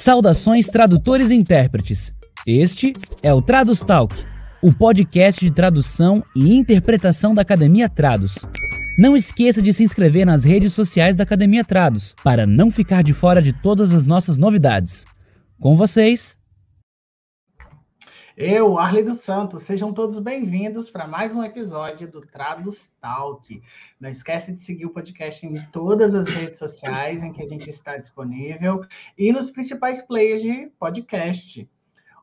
[0.00, 2.14] Saudações tradutores e intérpretes.
[2.46, 4.14] Este é o Tradus Talk,
[4.62, 8.36] o podcast de tradução e interpretação da Academia Trados.
[8.96, 13.12] Não esqueça de se inscrever nas redes sociais da Academia Trados para não ficar de
[13.12, 15.04] fora de todas as nossas novidades.
[15.60, 16.36] Com vocês,
[18.38, 23.60] eu, Arley dos Santos, sejam todos bem-vindos para mais um episódio do Tradus Talk.
[23.98, 27.68] Não esquece de seguir o podcast em todas as redes sociais em que a gente
[27.68, 28.84] está disponível
[29.18, 31.68] e nos principais players de podcast.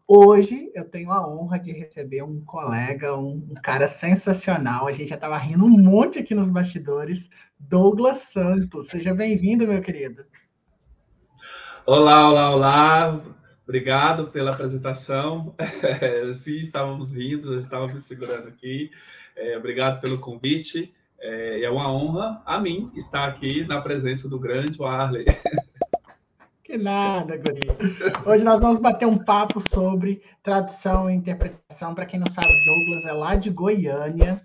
[0.08, 4.88] Hoje eu tenho a honra de receber um colega, um, um cara sensacional.
[4.88, 8.88] A gente já estava rindo um monte aqui nos bastidores, Douglas Santos.
[8.88, 10.26] Seja bem-vindo, meu querido.
[11.86, 13.35] Olá, olá, olá.
[13.68, 15.56] Obrigado pela apresentação.
[16.32, 18.92] Sim, estávamos rindo, estávamos segurando aqui.
[19.36, 20.94] É, obrigado pelo convite.
[21.20, 25.26] É, é uma honra a mim estar aqui na presença do grande Warley.
[26.64, 27.68] Que nada, Guri.
[28.26, 31.96] Hoje nós vamos bater um papo sobre tradução e interpretação.
[31.96, 34.42] Para quem não sabe, Douglas é lá de Goiânia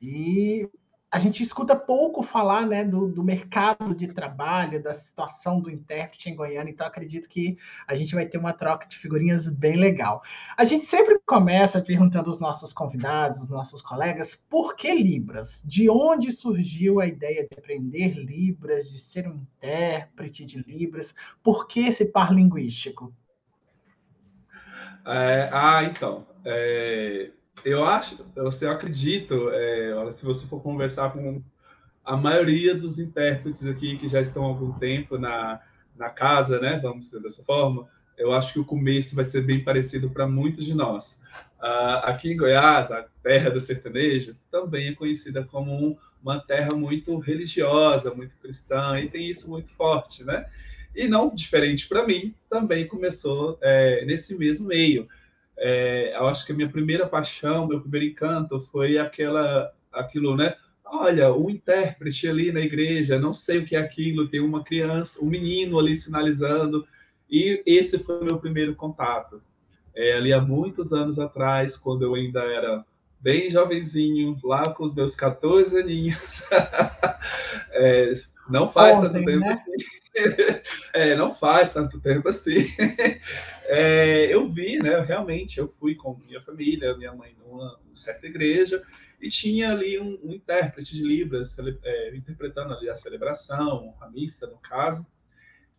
[0.00, 0.68] e
[1.14, 6.28] a gente escuta pouco falar né, do, do, mercado de trabalho, da situação do intérprete
[6.28, 7.56] em Goiânia, então acredito que
[7.86, 10.24] a gente vai ter uma troca de figurinhas bem legal.
[10.56, 15.62] A gente sempre começa perguntando aos nossos convidados, aos nossos colegas, por que Libras?
[15.64, 21.14] De onde surgiu a ideia de aprender Libras, de ser um intérprete de Libras?
[21.44, 23.14] Por que esse par linguístico?
[25.06, 26.26] É, ah, então.
[26.44, 27.30] É
[27.64, 31.42] eu acho, eu, acredito, é, se você for conversar com
[32.04, 35.60] a maioria dos intérpretes aqui que já estão há algum tempo na,
[35.96, 39.62] na casa, né, vamos dizer dessa forma, eu acho que o começo vai ser bem
[39.62, 41.22] parecido para muitos de nós.
[41.58, 46.74] Uh, aqui em Goiás, a terra do sertanejo, também é conhecida como um, uma terra
[46.74, 50.46] muito religiosa, muito cristã, e tem isso muito forte, né?
[50.94, 55.08] E não diferente para mim, também começou é, nesse mesmo meio
[55.56, 60.54] é, eu acho que a minha primeira paixão, meu primeiro encanto foi aquela, aquilo, né?
[60.84, 65.24] Olha, o intérprete ali na igreja, não sei o que é aquilo, tem uma criança,
[65.24, 66.86] um menino ali sinalizando,
[67.30, 69.42] e esse foi meu primeiro contato.
[69.94, 72.84] É, ali há muitos anos atrás, quando eu ainda era
[73.20, 76.42] bem jovenzinho, lá com os meus 14 aninhos.
[77.72, 78.12] é,
[78.48, 79.48] não faz Ontem, tanto tempo né?
[79.48, 79.72] assim.
[80.94, 82.56] É, não faz tanto tempo assim.
[83.66, 85.00] É, eu vi, né?
[85.00, 88.82] Realmente, eu fui com minha família, minha mãe numa certa igreja,
[89.18, 94.46] e tinha ali um, um intérprete de Libras é, interpretando ali a celebração, a missa,
[94.46, 95.06] no caso.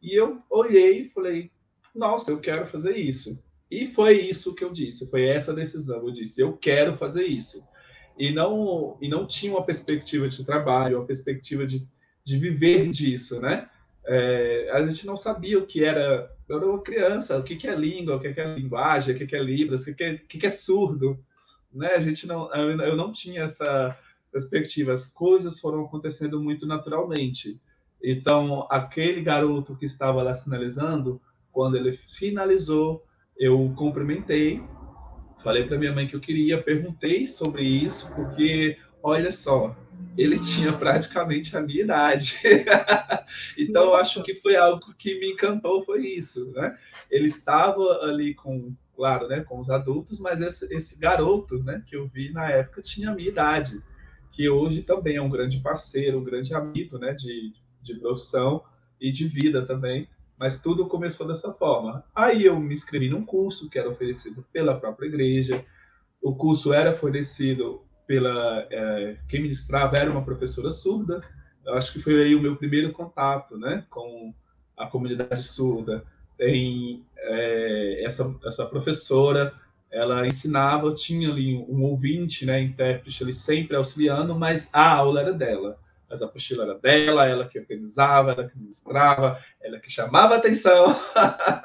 [0.02, 1.52] E eu olhei e falei,
[1.94, 3.40] nossa, eu quero fazer isso.
[3.70, 5.98] E foi isso que eu disse, foi essa decisão.
[5.98, 7.64] Eu disse, eu quero fazer isso.
[8.18, 11.88] E não, e não tinha uma perspectiva de trabalho, uma perspectiva de
[12.26, 13.70] de viver disso, né?
[14.08, 17.68] É, a gente não sabia o que era, eu era uma criança, o que, que
[17.68, 20.04] é língua, o que, que é linguagem, o que, que é libras, o que, que,
[20.04, 21.20] é, o que, é surdo,
[21.72, 21.94] né?
[21.94, 23.98] A gente não, eu não tinha essa
[24.32, 27.60] perspectiva, as coisas foram acontecendo muito naturalmente.
[28.04, 31.22] Então, aquele garoto que estava lá sinalizando,
[31.52, 33.04] quando ele finalizou,
[33.38, 34.62] eu cumprimentei,
[35.38, 39.76] falei para minha mãe que eu queria, perguntei sobre isso, porque olha só,
[40.18, 42.40] ele tinha praticamente a minha idade.
[43.56, 46.76] então, eu acho que foi algo que me encantou, foi isso, né?
[47.12, 51.96] Ele estava ali com, claro, né, com os adultos, mas esse, esse garoto, né, que
[51.96, 53.80] eu vi na época tinha a minha idade,
[54.32, 58.64] que hoje também é um grande parceiro, um grande amigo, né, de, de profissão
[59.00, 60.10] e de vida também.
[60.38, 62.04] Mas tudo começou dessa forma.
[62.14, 65.64] Aí eu me inscrevi num curso que era oferecido pela própria igreja.
[66.22, 71.22] O curso era fornecido pela é, quem ministrava era uma professora surda.
[71.66, 74.34] Eu acho que foi aí o meu primeiro contato, né, com
[74.78, 76.04] a comunidade surda.
[76.38, 79.54] Tem é, essa essa professora,
[79.92, 85.34] ela ensinava, tinha ali um ouvinte, né, intérprete ali sempre auxiliando, mas a aula era
[85.34, 85.80] dela.
[86.10, 90.96] Mas a apostila era dela, ela que organizava, ela que ministrava, ela que chamava atenção.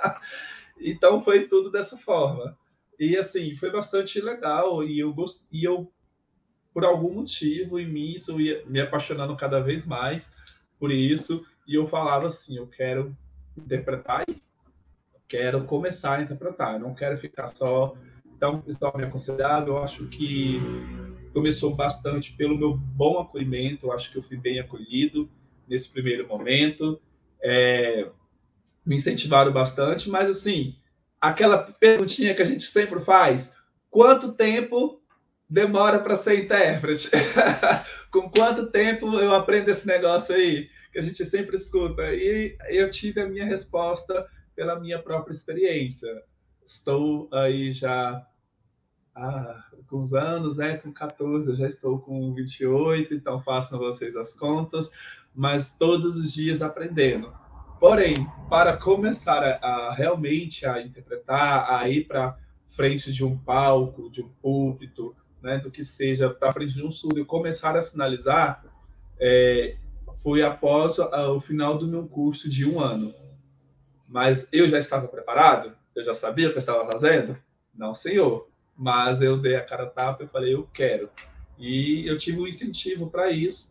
[0.81, 2.57] então foi tudo dessa forma.
[2.99, 5.47] E assim, foi bastante legal e eu gost...
[5.51, 5.91] e eu
[6.73, 10.35] por algum motivo em mim isso ia me apaixonando cada vez mais
[10.79, 13.17] por isso e eu falava assim eu quero
[13.57, 14.25] interpretar
[15.29, 17.95] quero começar a interpretar eu não quero ficar só
[18.37, 20.61] então o pessoal me aconselhava eu acho que
[21.33, 25.29] começou bastante pelo meu bom acolhimento eu acho que eu fui bem acolhido
[25.69, 27.01] nesse primeiro momento
[27.43, 28.09] é,
[28.85, 30.77] me incentivaram bastante mas assim
[31.21, 33.57] aquela perguntinha que a gente sempre faz
[33.91, 35.00] quanto tempo
[35.51, 37.11] demora para ser intérprete?
[38.11, 40.71] Com quanto tempo eu aprendo esse negócio aí?
[40.93, 42.03] Que a gente sempre escuta.
[42.15, 46.23] E eu tive a minha resposta pela minha própria experiência.
[46.65, 48.25] Estou aí já
[49.15, 50.77] há alguns anos, né?
[50.77, 54.91] Com 14, eu já estou com 28, então façam vocês as contas,
[55.35, 57.33] mas todos os dias aprendendo.
[57.79, 58.15] Porém,
[58.49, 64.23] para começar a, a realmente a interpretar, a ir para frente de um palco, de
[64.23, 68.65] um púlpito, né, do que seja, para frente de um surdo e começar a sinalizar,
[69.19, 69.77] é,
[70.23, 73.15] foi após o final do meu curso de um ano.
[74.09, 75.73] Mas eu já estava preparado?
[75.95, 77.37] Eu já sabia o que eu estava fazendo?
[77.75, 78.49] Não, senhor.
[78.77, 81.11] Mas eu dei a cara tapa e falei, eu quero.
[81.59, 83.71] E eu tive um incentivo para isso.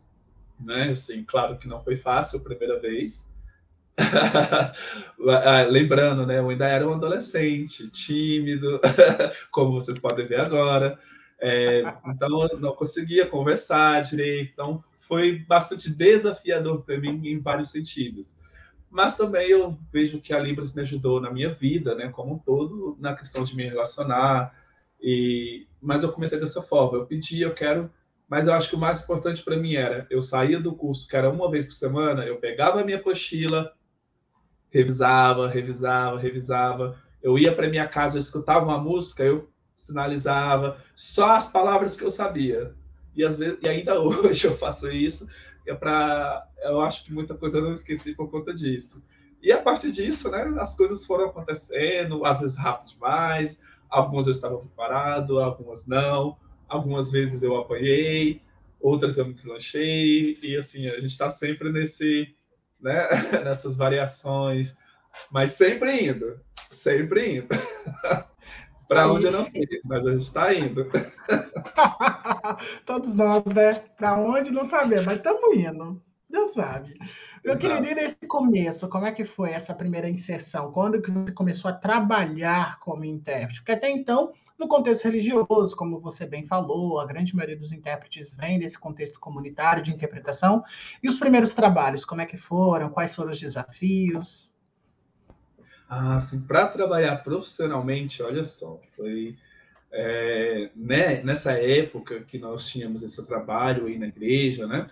[0.59, 0.91] Né?
[0.91, 3.35] Assim, claro que não foi fácil a primeira vez.
[5.27, 6.39] Ah, lembrando, né?
[6.39, 8.79] Eu ainda era um adolescente, tímido,
[9.51, 10.97] como vocês podem ver agora.
[11.41, 14.51] É, então, não conseguia conversar direito.
[14.53, 18.37] Então, foi bastante desafiador para mim em vários sentidos.
[18.89, 22.39] Mas também eu vejo que a Libras me ajudou na minha vida, né, como um
[22.39, 24.53] todo, na questão de me relacionar.
[25.01, 26.97] E mas eu comecei dessa forma.
[26.97, 27.89] Eu pedi, eu quero,
[28.27, 31.15] mas eu acho que o mais importante para mim era eu saía do curso, que
[31.15, 33.71] era uma vez por semana, eu pegava a minha apostila,
[34.69, 36.99] revisava, revisava, revisava.
[37.21, 42.03] Eu ia para minha casa, eu escutava uma música, eu sinalizava só as palavras que
[42.03, 42.75] eu sabia.
[43.15, 45.27] E às vezes e ainda hoje eu faço isso
[45.65, 49.03] é para eu acho que muita coisa eu não esqueci por conta disso.
[49.41, 54.31] E a partir disso né as coisas foram acontecendo às vezes rápido demais algumas eu
[54.31, 56.37] estava preparado algumas não
[56.67, 58.41] algumas vezes eu apanhei
[58.81, 62.35] outras eu me deslanchei e assim a gente está sempre nesse
[62.81, 63.07] né
[63.45, 64.77] nessas variações
[65.31, 66.39] mas sempre indo
[66.69, 67.47] sempre indo
[68.89, 70.89] Para onde eu não sei, mas a gente está indo.
[72.87, 73.75] Todos nós, né?
[73.95, 76.01] Para onde não sabemos, mas estamos indo.
[76.27, 76.95] Já sabe.
[77.43, 77.75] Eu Exato.
[77.75, 80.71] queria ir nesse começo, como é que foi essa primeira inserção?
[80.71, 83.59] Quando que você começou a trabalhar como intérprete?
[83.59, 88.31] Porque até então, no contexto religioso, como você bem falou, a grande maioria dos intérpretes
[88.31, 90.63] vem desse contexto comunitário de interpretação.
[91.03, 92.89] E os primeiros trabalhos, como é que foram?
[92.89, 94.57] Quais foram os desafios?
[95.89, 99.35] Ah, assim, para trabalhar profissionalmente, olha só, foi
[99.91, 104.87] é, né, nessa época que nós tínhamos esse trabalho aí na igreja, né?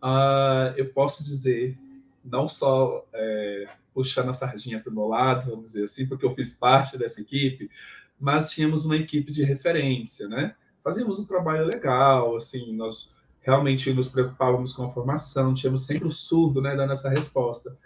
[0.00, 1.76] Ah, eu posso dizer,
[2.24, 6.34] não só é, puxando a sardinha para o meu lado, vamos dizer assim, porque eu
[6.34, 7.70] fiz parte dessa equipe,
[8.18, 10.54] mas tínhamos uma equipe de referência, né?
[10.82, 13.10] Fazíamos um trabalho legal, assim, nós
[13.42, 17.76] realmente nos preocupávamos com a formação, tínhamos sempre o surdo, né, dando essa resposta.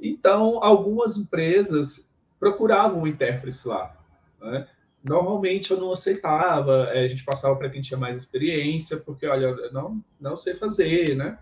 [0.00, 3.96] Então, algumas empresas procuravam intérpretes lá.
[4.40, 4.66] Né?
[5.02, 9.70] Normalmente eu não aceitava, eh, a gente passava para quem tinha mais experiência, porque, olha,
[9.70, 11.38] não, não sei fazer, né?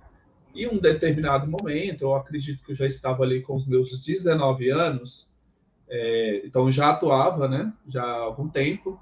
[0.55, 4.71] E um determinado momento, eu acredito que eu já estava ali com os meus 19
[4.71, 5.33] anos,
[5.89, 7.73] é, então já atuava, né?
[7.89, 9.01] Já há algum tempo,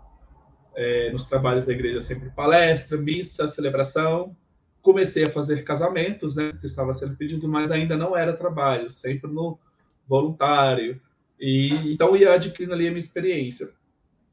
[0.75, 4.35] é, nos trabalhos da igreja, sempre palestra, missa, celebração,
[4.83, 9.31] comecei a fazer casamentos, né, que estava sendo pedido, mas ainda não era trabalho, sempre
[9.31, 9.57] no
[10.09, 11.01] voluntário.
[11.41, 13.71] E então ia adquirindo ali a minha experiência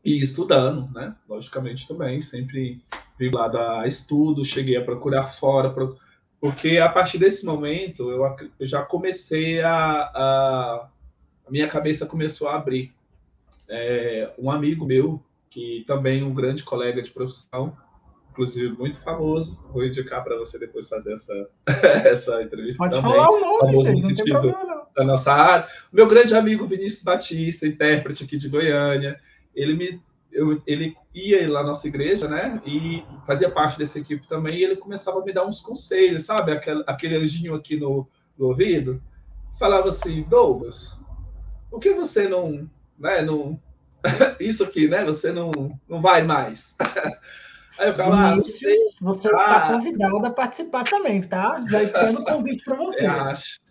[0.04, 2.81] e estudando, né, logicamente também, sempre
[3.18, 5.74] vinculado a estudo, cheguei a procurar fora,
[6.40, 10.90] porque a partir desse momento eu, já comecei a, a,
[11.45, 12.92] a, minha cabeça começou a abrir.
[13.72, 17.78] É, um amigo meu que também um grande colega de profissão
[18.31, 19.59] inclusive muito famoso.
[19.71, 21.50] Vou indicar para você depois fazer essa,
[22.06, 23.12] essa entrevista Pode também.
[23.12, 24.56] falar o nome, famoso gente, no sentido
[24.95, 25.68] da nossa área.
[25.92, 29.19] Meu grande amigo Vinícius Batista, intérprete aqui de Goiânia,
[29.56, 32.62] ele me eu, ele ia lá na nossa igreja, né?
[32.66, 34.57] E fazia parte dessa equipe também.
[34.57, 36.52] E ele começava a me dar uns conselhos, sabe?
[36.52, 38.07] Aquele, aquele anjinho aqui no,
[38.38, 39.02] no ouvido.
[39.57, 41.00] Falava assim: Douglas,
[41.69, 42.69] por que você não.
[42.98, 43.59] Né, não
[44.40, 45.04] isso aqui, né?
[45.06, 45.52] Você não,
[45.88, 46.78] não vai mais.
[47.80, 51.66] Aí eu falo, ah, você, ah, está convidado a participar também, tá?
[51.69, 53.06] Já estendo o convite para você.
[53.06, 53.62] Acho.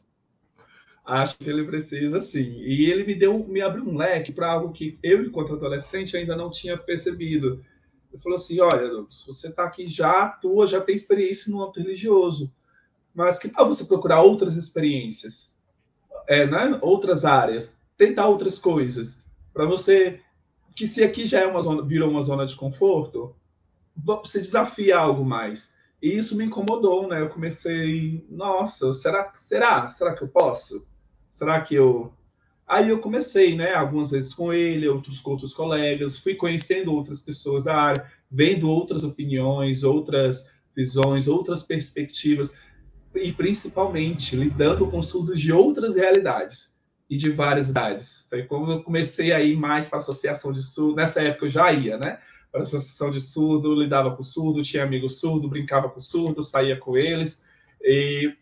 [1.05, 2.55] Acho que ele precisa sim.
[2.59, 6.35] E ele me deu, me abriu um leque para algo que eu, enquanto adolescente, ainda
[6.35, 7.63] não tinha percebido.
[8.11, 8.91] Ele falou assim: olha,
[9.27, 12.51] você está aqui já atua, já tem experiência no âmbito religioso,
[13.15, 15.59] mas que tal você procurar outras experiências,
[16.27, 16.79] é, né?
[16.81, 20.21] outras áreas, tentar outras coisas, para você
[20.75, 23.35] que se aqui já é uma zona, virou uma zona de conforto,
[24.05, 25.77] você desafia algo mais.
[26.01, 27.21] E isso me incomodou, né?
[27.21, 30.87] Eu comecei, nossa, será, será, será que eu posso?
[31.29, 32.13] Será que eu
[32.67, 37.19] Aí eu comecei, né, algumas vezes com ele, outros com outros colegas, fui conhecendo outras
[37.19, 42.55] pessoas da área, vendo outras opiniões, outras visões, outras perspectivas
[43.15, 46.77] e principalmente lidando com surdos de outras realidades.
[47.11, 48.27] e de várias idades.
[48.29, 50.97] Foi quando eu comecei a ir mais para a associação de surdo.
[50.97, 52.19] Nessa época eu já ia, né?
[52.59, 56.77] Para a associação de surdo, lidava com surdo, tinha amigos surdo, brincava com surdo, saía
[56.77, 57.45] com eles
[57.81, 58.35] e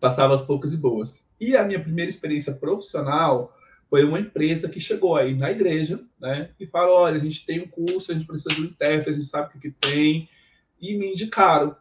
[0.00, 1.30] passava as poucas e boas.
[1.40, 3.56] E a minha primeira experiência profissional
[3.88, 6.50] foi uma empresa que chegou aí na igreja, né?
[6.58, 9.12] E falou: olha, a gente tem um curso, a gente precisa de um intérprete, a
[9.12, 10.28] gente sabe o que, que tem,
[10.80, 11.76] e me indicaram.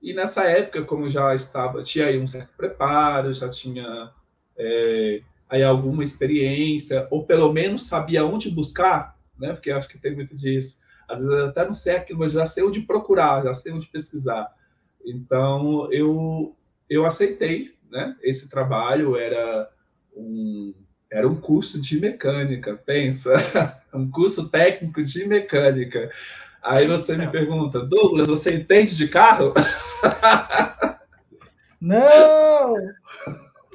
[0.00, 4.10] E nessa época, como já estava, tinha aí um certo preparo, já tinha
[4.56, 9.52] é, aí alguma experiência, ou pelo menos sabia onde buscar, né?
[9.52, 10.88] Porque acho que tem muito disso.
[11.10, 13.86] Às vezes eu até não sei aquilo, mas já sei onde procurar, já sei onde
[13.86, 14.48] pesquisar.
[15.04, 16.56] Então eu
[16.88, 18.16] eu aceitei, né?
[18.22, 19.68] Esse trabalho era
[20.16, 20.74] um
[21.10, 23.34] era um curso de mecânica, pensa,
[23.92, 26.10] um curso técnico de mecânica.
[26.62, 29.52] Aí você me pergunta, Douglas, você entende de carro?
[31.80, 32.74] Não!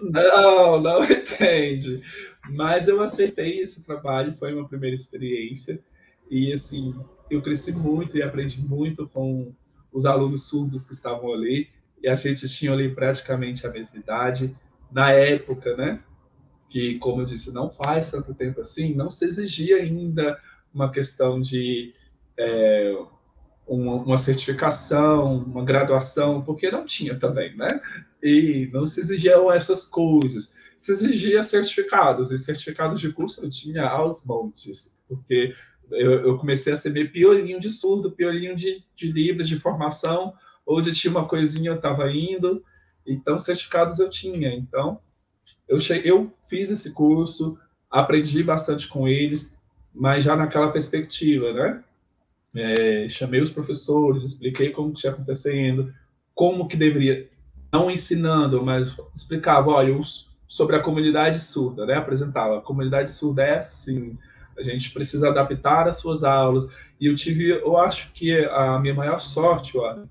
[0.02, 2.04] Não, não entende.
[2.52, 5.80] Mas eu aceitei esse trabalho, foi uma primeira experiência.
[6.30, 6.94] E, assim,
[7.30, 9.54] eu cresci muito e aprendi muito com
[9.92, 11.70] os alunos surdos que estavam ali.
[12.02, 14.56] E a gente tinha ali praticamente a mesma idade.
[14.92, 16.02] Na época, né?
[16.70, 20.40] Que, como eu disse, não faz tanto tempo assim, não se exigia ainda
[20.74, 21.94] uma questão de
[22.38, 22.94] é,
[23.68, 27.68] uma, uma, certificação, uma graduação, porque não tinha também, né?
[28.22, 30.56] E não se exigiam essas coisas.
[30.78, 35.56] Se exigia certificados, e certificados de curso eu tinha aos montes, porque
[35.92, 40.34] eu, eu comecei a ser meio piolinho de surdo, piolinho de, de livros de formação,
[40.66, 42.64] onde tinha uma coisinha eu estava indo,
[43.06, 44.54] então certificados eu tinha.
[44.54, 45.00] Então,
[45.68, 47.58] eu, cheguei, eu fiz esse curso,
[47.90, 49.58] aprendi bastante com eles,
[49.94, 51.84] mas já naquela perspectiva, né?
[52.56, 55.94] É, chamei os professores, expliquei como que tinha acontecendo,
[56.34, 57.28] como que deveria,
[57.72, 60.00] não ensinando, mas explicava, olha,
[60.48, 61.96] sobre a comunidade surda, né?
[61.96, 64.18] Apresentava, a comunidade surda é assim,
[64.58, 66.70] a gente precisa adaptar as suas aulas.
[67.00, 70.04] E eu tive, eu acho que a minha maior sorte, olha,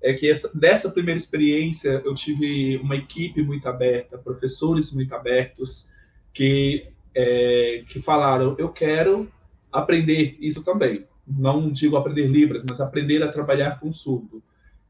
[0.00, 5.90] é que essa, dessa primeira experiência eu tive uma equipe muito aberta, professores muito abertos,
[6.32, 9.30] que, é, que falaram, eu quero
[9.72, 14.42] aprender isso também não digo aprender Libras, mas aprender a trabalhar com surdo.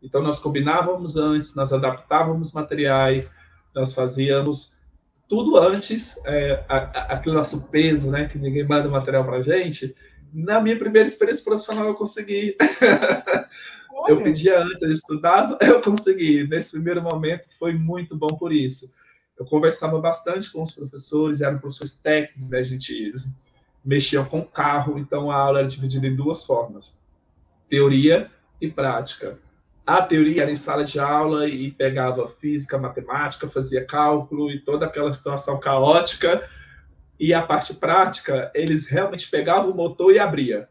[0.03, 3.37] Então, nós combinávamos antes, nós adaptávamos materiais,
[3.75, 4.77] nós fazíamos
[5.29, 9.43] tudo antes, é, a, a, aquele nosso peso, né, que ninguém manda material para a
[9.43, 9.95] gente.
[10.33, 12.57] Na minha primeira experiência profissional, eu consegui.
[14.09, 16.47] eu pedia antes, eu estudava, eu consegui.
[16.49, 18.91] Nesse primeiro momento, foi muito bom por isso.
[19.39, 23.13] Eu conversava bastante com os professores, eram professores técnicos, né, a gente
[23.85, 26.93] mexiam com carro, então a aula era dividida em duas formas:
[27.69, 28.31] teoria
[28.61, 29.39] e prática.
[29.89, 34.85] A teoria era em sala de aula e pegava física, matemática, fazia cálculo e toda
[34.85, 36.47] aquela situação caótica.
[37.19, 40.69] E a parte prática, eles realmente pegavam o motor e abria.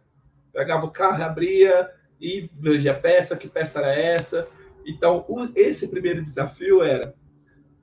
[0.54, 1.90] Pegava o carro, abria
[2.22, 4.48] e via peça, que peça era essa.
[4.86, 7.16] Então, esse primeiro desafio era,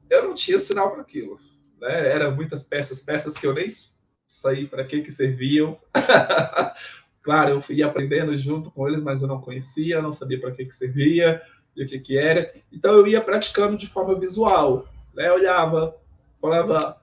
[0.09, 1.41] eu não tinha sinal para aquilo,
[1.81, 2.12] né?
[2.12, 3.67] Eram muitas peças, peças que eu nem
[4.25, 5.76] sair para que que serviam.
[7.25, 10.66] claro, eu fui aprendendo junto com eles, mas eu não conhecia, não sabia para que
[10.66, 11.43] que servia
[11.75, 12.54] e o que que era.
[12.71, 15.28] Então eu ia praticando de forma visual, né?
[15.28, 15.97] Eu olhava,
[16.40, 17.00] falava,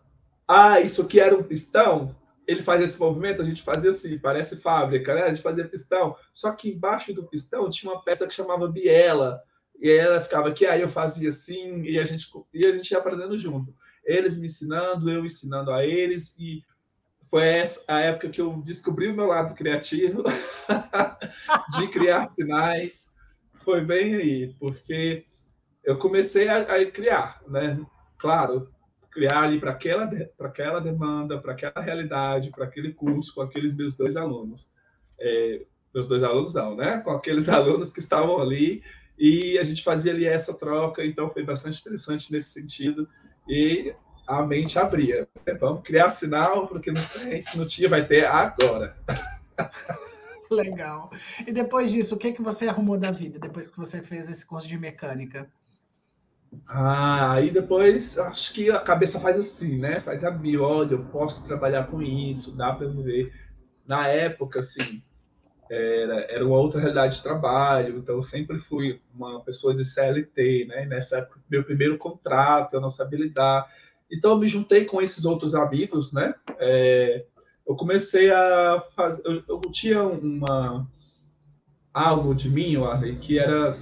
[0.48, 2.16] ah, isso aqui era um pistão.
[2.48, 5.24] Ele faz esse movimento, a gente fazia assim, parece fábrica, né?
[5.24, 6.16] A gente fazia pistão.
[6.32, 9.42] Só que embaixo do pistão tinha uma peça que chamava biela.
[9.82, 13.00] E ela ficava aqui, aí eu fazia assim, e a gente, e a gente ia
[13.00, 13.74] aprendendo junto.
[14.06, 16.64] Eles me ensinando, eu ensinando a eles, e
[17.32, 20.22] foi a época que eu descobri o meu lado criativo,
[21.80, 23.16] de criar sinais.
[23.64, 25.26] Foi bem aí, porque
[25.82, 27.80] eu comecei a, a criar, né?
[28.18, 28.70] Claro,
[29.10, 30.10] criar ali para aquela,
[30.42, 34.74] aquela demanda, para aquela realidade, para aquele curso, com aqueles meus dois alunos.
[35.18, 37.00] É, meus dois alunos não, né?
[37.00, 38.84] Com aqueles alunos que estavam ali
[39.18, 43.08] e a gente fazia ali essa troca, então foi bastante interessante nesse sentido.
[43.48, 43.96] E
[44.32, 45.28] a mente abria.
[45.60, 48.96] Vamos criar sinal, porque não tem, se não tinha, vai ter agora.
[50.50, 51.10] Legal.
[51.46, 54.46] E depois disso, o que, que você arrumou da vida, depois que você fez esse
[54.46, 55.50] curso de mecânica?
[56.68, 60.02] Ah, aí depois, acho que a cabeça faz assim, né?
[60.02, 63.34] Faz a mil, olha, eu posso trabalhar com isso, dá para viver.
[63.88, 65.02] Na época, assim,
[65.70, 70.66] era, era uma outra realidade de trabalho, então eu sempre fui uma pessoa de CLT,
[70.66, 70.86] né?
[70.86, 73.72] Nessa época, meu primeiro contrato, eu não sabia lidar.
[74.12, 76.36] Então, eu me juntei com esses outros amigos, né?
[76.60, 77.26] É,
[77.68, 79.24] eu comecei a fazer.
[79.26, 80.88] Eu, eu, tinha uma
[81.94, 83.78] algo de mim, Arley, que era.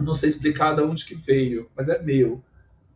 [0.00, 2.42] Não sei explicar de onde que veio, mas é meu.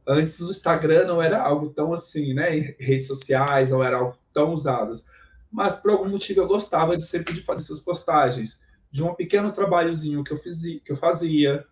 [0.06, 2.74] Antes o Instagram não era algo tão assim, né?
[2.78, 5.06] Redes sociais não era algo tão usadas.
[5.50, 9.52] Mas por algum motivo eu gostava de sempre de fazer essas postagens, de um pequeno
[9.52, 11.64] trabalhozinho que eu, fiz, que eu fazia,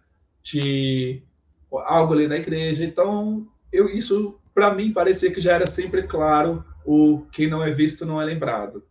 [0.42, 1.22] de
[1.70, 2.84] algo ali na igreja.
[2.84, 7.70] Então, eu, isso para mim parecia que já era sempre claro o quem não é
[7.70, 8.82] visto não é lembrado.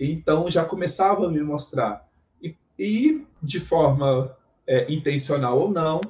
[0.00, 2.08] Então já começava a me mostrar
[2.42, 6.00] e, e de forma é, intencional ou não,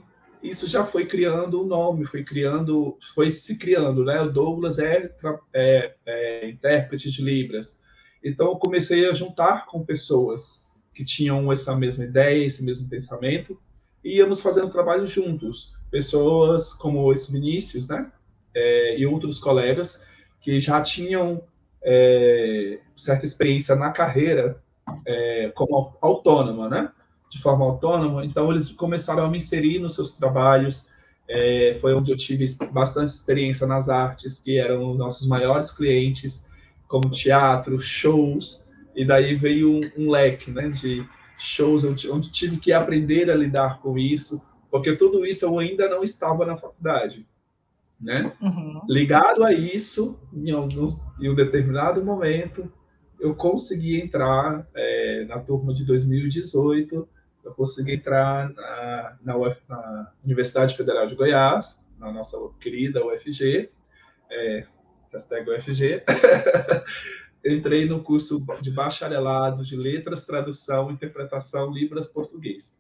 [0.43, 4.23] isso já foi criando um nome, foi criando, foi se criando, né?
[4.23, 5.15] O Douglas é,
[5.53, 7.83] é, é intérprete de Libras.
[8.25, 13.61] Então eu comecei a juntar com pessoas que tinham essa mesma ideia, esse mesmo pensamento,
[14.03, 15.75] e íamos fazendo trabalho juntos.
[15.91, 18.11] Pessoas como esse Vinícius, né?
[18.55, 20.05] É, e outros colegas
[20.41, 21.43] que já tinham
[21.83, 24.61] é, certa experiência na carreira
[25.07, 26.91] é, como autônoma, né?
[27.31, 30.89] de forma autônoma, então eles começaram a me inserir nos seus trabalhos.
[31.29, 36.49] É, foi onde eu tive bastante experiência nas artes, que eram nossos maiores clientes,
[36.89, 38.65] como teatro, shows,
[38.97, 41.07] e daí veio um, um leque né, de
[41.39, 46.03] shows onde tive que aprender a lidar com isso, porque tudo isso eu ainda não
[46.03, 47.25] estava na faculdade.
[48.01, 48.33] Né?
[48.41, 48.81] Uhum.
[48.89, 52.73] Ligado a isso, em, alguns, em um determinado momento,
[53.19, 57.07] eu consegui entrar é, na turma de 2018
[57.45, 63.71] eu consegui entrar na, na, Uf, na, Universidade Federal de Goiás, na nossa querida UFG,
[64.31, 64.67] é,
[65.13, 66.03] hashtag UFG.
[67.45, 72.80] Entrei no curso de bacharelado de Letras, Tradução, Interpretação, Libras, Português.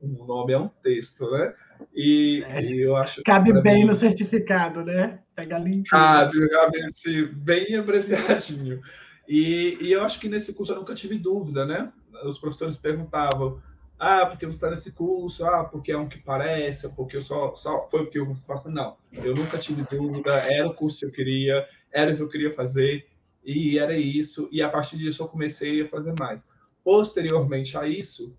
[0.00, 1.54] O nome é um texto, né?
[1.94, 3.22] E, é, e eu acho.
[3.22, 5.20] Cabe bem mim, no certificado, né?
[5.34, 5.84] Pega limpinho.
[5.84, 8.80] Cabe, cabe assim, bem abreviadinho.
[9.28, 11.92] E, e eu acho que nesse curso eu nunca tive dúvida, né?
[12.24, 13.60] Os professores perguntavam
[13.98, 17.54] ah, porque você está nesse curso, ah, porque é um que parece, porque eu só,
[17.56, 18.70] só foi o que eu faço.
[18.70, 22.28] Não, eu nunca tive dúvida, era o curso que eu queria, era o que eu
[22.28, 23.08] queria fazer,
[23.44, 26.48] e era isso, e a partir disso eu comecei a fazer mais.
[26.84, 28.32] Posteriormente a isso,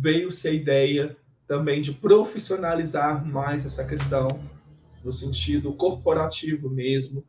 [0.00, 4.28] veio-se a ideia também de profissionalizar mais essa questão,
[5.04, 7.24] no sentido corporativo mesmo,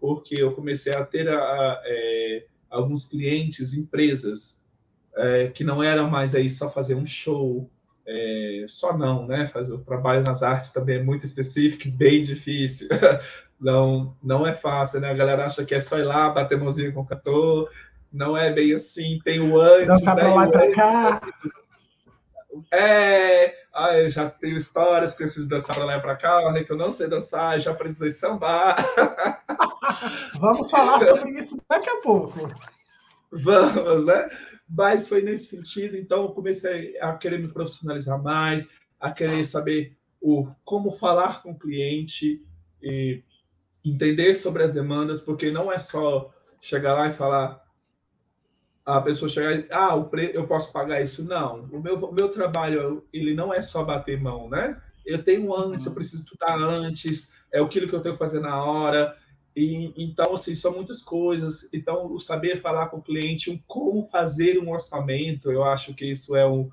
[0.00, 4.64] porque eu comecei a ter a, a, é, alguns clientes, empresas,
[5.14, 7.70] é, que não era mais aí só fazer um show,
[8.06, 9.46] é, só não, né?
[9.48, 12.88] Fazer o trabalho nas artes também é muito específico, bem difícil.
[13.60, 15.10] não, não é fácil, né?
[15.10, 17.68] A galera acha que é só ir lá, bater mãozinha com o cantor.
[18.10, 19.88] Não é bem assim, tem o antes.
[19.88, 21.20] Dançar pra lá e pra cá.
[22.72, 26.76] É, ah, eu já tenho histórias esses de dançar lá e pra cá, que eu
[26.76, 28.76] não sei dançar, já precisei sambar.
[30.40, 32.48] Vamos falar sobre isso daqui a pouco.
[33.30, 34.28] Vamos, né?
[34.68, 38.68] Mas foi nesse sentido, então eu comecei a querer me profissionalizar mais,
[39.00, 42.42] a querer saber o como falar com o cliente
[42.82, 43.22] e
[43.84, 47.62] entender sobre as demandas, porque não é só chegar lá e falar
[48.96, 50.30] a pessoa chegar e ah, o pre...
[50.32, 51.68] eu posso pagar isso não.
[51.70, 54.80] O meu o meu trabalho ele não é só bater mão, né?
[55.04, 58.62] Eu tenho antes, eu preciso estudar antes, é aquilo que eu tenho que fazer na
[58.62, 59.14] hora.
[59.54, 61.68] E, então, assim, são muitas coisas.
[61.72, 66.06] Então, o saber falar com o cliente, o como fazer um orçamento, eu acho que
[66.08, 66.70] isso é um,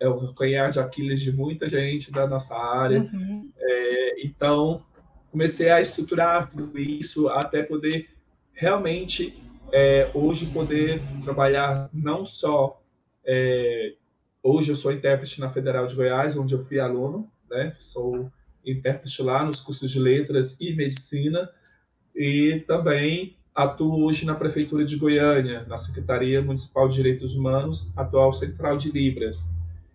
[0.00, 3.00] é o canhar de Aquiles de muita gente da nossa área.
[3.00, 3.50] Uhum.
[3.58, 4.82] É, então,
[5.30, 8.08] comecei a estruturar tudo isso até poder
[8.52, 9.34] realmente,
[9.72, 12.80] é, hoje, poder trabalhar não só.
[13.24, 13.94] É,
[14.42, 17.74] hoje, eu sou intérprete na Federal de Goiás, onde eu fui aluno, né?
[17.78, 18.30] Sou
[18.64, 21.48] intérprete lá nos cursos de letras e medicina
[22.14, 28.32] e também atuo hoje na Prefeitura de Goiânia, na Secretaria Municipal de Direitos Humanos, atual
[28.32, 29.54] Central de Libras,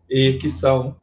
[0.09, 0.95] e que são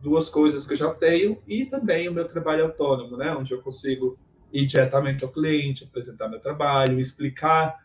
[0.00, 3.60] duas coisas que eu já tenho, e também o meu trabalho autônomo, né, onde eu
[3.60, 4.18] consigo
[4.52, 7.78] ir diretamente ao cliente, apresentar meu trabalho, explicar,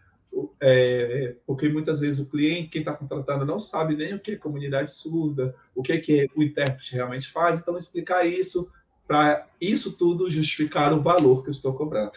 [0.59, 4.35] é, porque muitas vezes o cliente, quem está contratando, não sabe nem o que é
[4.35, 8.69] comunidade surda, o que, é que o intérprete realmente faz, então explicar isso
[9.07, 12.11] para isso tudo justificar o valor que eu estou cobrando.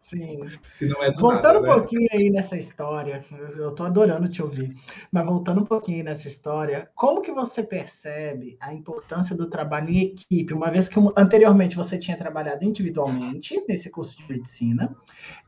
[0.00, 0.40] Sim.
[0.82, 1.72] É voltando nada, um né?
[1.74, 3.24] pouquinho aí nessa história,
[3.56, 4.76] eu estou adorando te ouvir,
[5.12, 9.98] mas voltando um pouquinho nessa história, como que você percebe a importância do trabalho em
[9.98, 14.94] equipe, uma vez que anteriormente você tinha trabalhado individualmente nesse curso de medicina,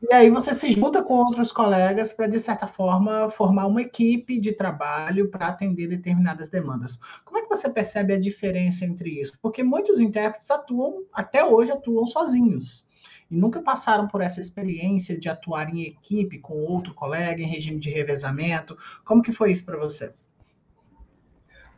[0.01, 4.39] e aí você se junta com outros colegas para, de certa forma, formar uma equipe
[4.39, 6.97] de trabalho para atender determinadas demandas.
[7.25, 9.37] Como é que você percebe a diferença entre isso?
[9.41, 12.87] Porque muitos intérpretes atuam, até hoje, atuam sozinhos
[13.29, 17.79] e nunca passaram por essa experiência de atuar em equipe com outro colega em regime
[17.79, 18.77] de revezamento.
[19.03, 20.13] Como que foi isso para você?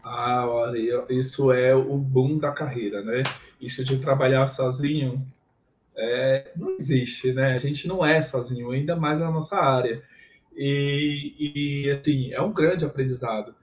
[0.03, 3.23] Ah, olha, isso é o boom da carreira, né?
[3.59, 5.25] Isso de trabalhar sozinho
[5.95, 7.53] É, não existe, né?
[7.53, 10.03] A gente não é sozinho, ainda mais na nossa área.
[10.55, 11.35] E,
[11.85, 13.55] e assim, é um grande aprendizado.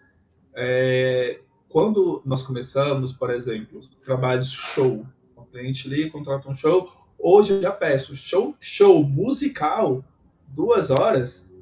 [0.54, 5.06] É, quando nós começamos, por exemplo, trabalho show,
[5.54, 10.04] cliente liga, contrata um show, hoje eu já peço show, show musical,
[10.48, 11.54] duas horas,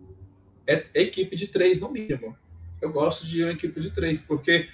[0.66, 2.34] é equipe de três no mínimo.
[2.80, 4.68] Eu gosto de uma equipe de três, porque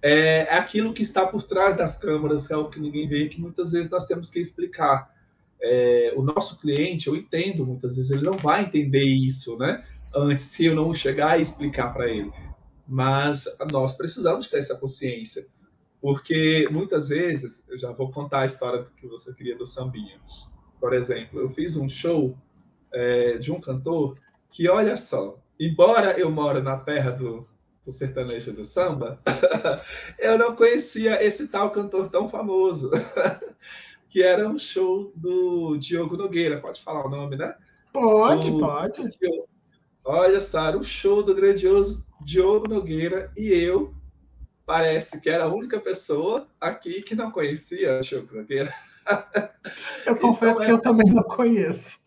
[0.00, 3.28] é, é aquilo que está por trás das câmeras, que é o que ninguém vê,
[3.28, 5.12] que muitas vezes nós temos que explicar.
[5.60, 9.84] É, o nosso cliente, eu entendo, muitas vezes ele não vai entender isso, né?
[10.14, 12.32] Antes, se eu não chegar e explicar para ele
[12.86, 15.46] mas nós precisamos ter essa consciência,
[16.02, 20.20] porque muitas vezes, eu já vou contar a história que você queria do sambinha.
[20.80, 22.36] Por exemplo, eu fiz um show
[22.92, 24.18] é, de um cantor
[24.50, 27.46] que, olha só, embora eu moro na terra do,
[27.84, 29.20] do sertanejo do samba,
[30.18, 32.90] eu não conhecia esse tal cantor tão famoso,
[34.10, 37.54] que era um show do Diogo Nogueira, pode falar o nome, né?
[37.92, 39.02] Pode, pode.
[40.04, 43.94] Olha, Sara, o show do grandioso Diogo Nogueira e eu
[44.64, 48.72] parece que era a única pessoa aqui que não conhecia Diogo Nogueira.
[50.06, 50.74] Eu confesso então, que é...
[50.74, 51.98] eu também não conheço.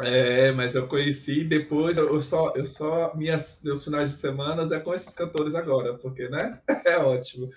[0.00, 4.78] É, mas eu conheci depois, eu só, eu só minhas, meus finais de semana é
[4.78, 6.60] com esses cantores agora, porque, né?
[6.84, 7.50] É ótimo.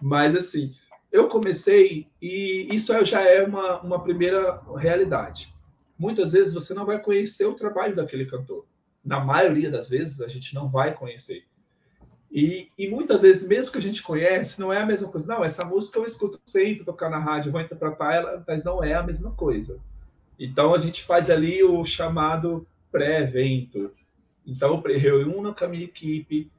[0.00, 0.74] Mas assim,
[1.10, 5.54] eu comecei e isso já é uma, uma primeira realidade.
[5.98, 8.66] Muitas vezes você não vai conhecer o trabalho daquele cantor
[9.08, 11.44] na maioria das vezes, a gente não vai conhecer.
[12.30, 15.26] E, e, muitas vezes, mesmo que a gente conhece, não é a mesma coisa.
[15.26, 18.94] Não, essa música eu escuto sempre tocar na rádio, vou interpretar ela, mas não é
[18.94, 19.80] a mesma coisa.
[20.38, 23.90] Então a gente faz ali o chamado pré-evento.
[24.46, 26.50] Então eu reúno com a minha equipe.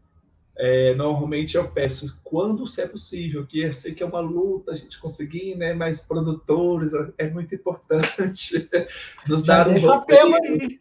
[0.58, 4.72] É, normalmente eu peço quando se é possível, que eu sei que é uma luta
[4.72, 5.74] a gente conseguir, né?
[5.74, 8.70] Mas produtores é muito importante
[9.26, 10.36] nos Já dar um roteiro.
[10.44, 10.80] Aí.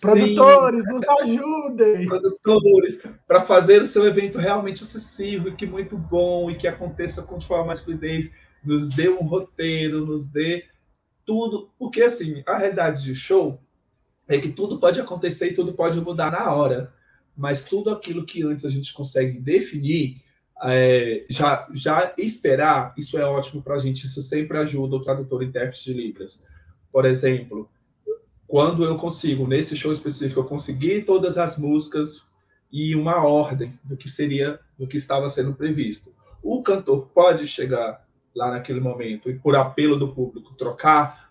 [0.00, 2.06] Produtores, Sim, nos ajudem!
[2.06, 7.40] Produtores, para fazer o seu evento realmente acessível, que muito bom e que aconteça com
[7.40, 10.64] forma mais fluidez, nos dê um roteiro, nos dê
[11.24, 13.60] tudo, porque assim, a realidade de show
[14.26, 16.92] é que tudo pode acontecer e tudo pode mudar na hora,
[17.36, 20.16] mas tudo aquilo que antes a gente consegue definir,
[20.62, 25.42] é, já, já esperar, isso é ótimo para a gente, isso sempre ajuda o tradutor
[25.42, 26.44] intérprete de Libras.
[26.90, 27.70] Por exemplo,
[28.48, 32.30] quando eu consigo, nesse show específico, eu consegui todas as músicas
[32.72, 36.14] e uma ordem do que seria, do que estava sendo previsto.
[36.42, 38.02] O cantor pode chegar
[38.34, 41.30] lá naquele momento e, por apelo do público, trocar,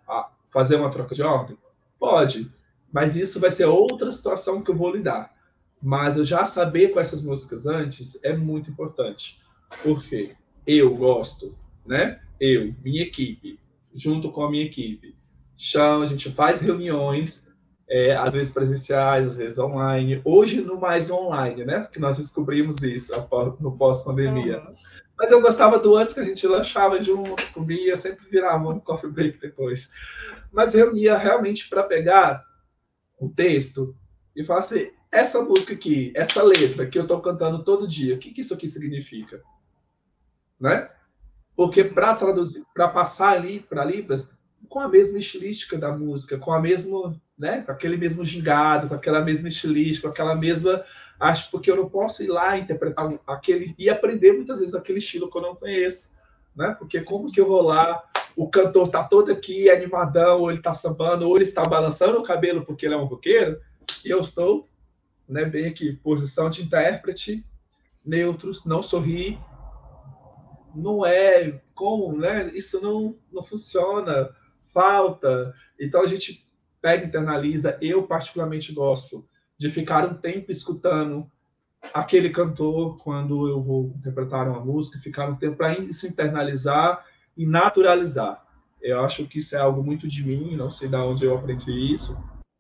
[0.51, 1.58] fazer uma troca de ordem?
[1.99, 2.51] Pode,
[2.93, 5.36] mas isso vai ser outra situação que eu vou lidar.
[5.82, 9.41] Mas eu já saber com essas músicas antes é muito importante,
[9.82, 12.21] porque eu gosto, né?
[12.39, 13.60] Eu, minha equipe,
[13.93, 15.15] junto com a minha equipe,
[15.58, 17.52] chama, a gente faz reuniões,
[17.89, 20.22] é, às vezes presenciais, às vezes online.
[20.24, 21.80] Hoje, no mais online, né?
[21.80, 23.13] Porque nós descobrimos isso
[23.60, 24.60] no pós-pandemia.
[24.60, 24.76] Uhum.
[25.17, 29.10] Mas eu gostava do antes que a gente lanchava junto, comia, sempre virava um coffee
[29.10, 29.91] break depois.
[30.52, 32.43] Mas reunia realmente para pegar
[33.20, 33.96] o texto
[34.36, 38.20] e falar assim: essa música aqui, essa letra que eu estou cantando todo dia, o
[38.20, 39.41] que, que isso aqui significa?
[40.60, 40.89] Né?
[41.56, 44.32] Porque para traduzir, para passar ali para Libras,
[44.70, 48.96] com a mesma estilística da música, com a mesma, né, com aquele mesmo gingado, com
[48.96, 50.84] aquela mesma estilística, com aquela mesma,
[51.20, 55.30] acho porque eu não posso ir lá interpretar aquele e aprender muitas vezes aquele estilo
[55.30, 56.15] que eu não conheço,
[56.56, 56.76] né?
[56.78, 58.04] Porque como que eu vou lá,
[58.36, 62.24] o cantor tá todo aqui animadão, ou ele tá sambando, ou ele está balançando o
[62.24, 63.60] cabelo porque ele é um roqueiro,
[64.06, 64.67] e eu estou,
[65.28, 67.46] né, bem aqui, posição de intérprete,
[68.06, 69.39] neutros, não sorri,
[70.76, 72.52] não é como, né?
[72.54, 74.30] Isso não, não funciona
[74.73, 75.53] falta.
[75.80, 76.47] Então a gente
[76.82, 77.77] pega, internaliza.
[77.82, 79.27] Eu particularmente gosto
[79.58, 81.30] de ficar um tempo escutando
[81.93, 87.45] aquele cantor quando eu vou interpretar uma música, ficar um tempo para isso internalizar e
[87.45, 88.45] naturalizar.
[88.82, 91.91] Eu acho que isso é algo muito de mim, não sei de onde eu aprendi
[91.91, 92.17] isso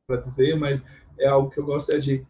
[0.07, 0.87] para dizer, mas
[1.19, 2.25] é algo que eu gosto é de,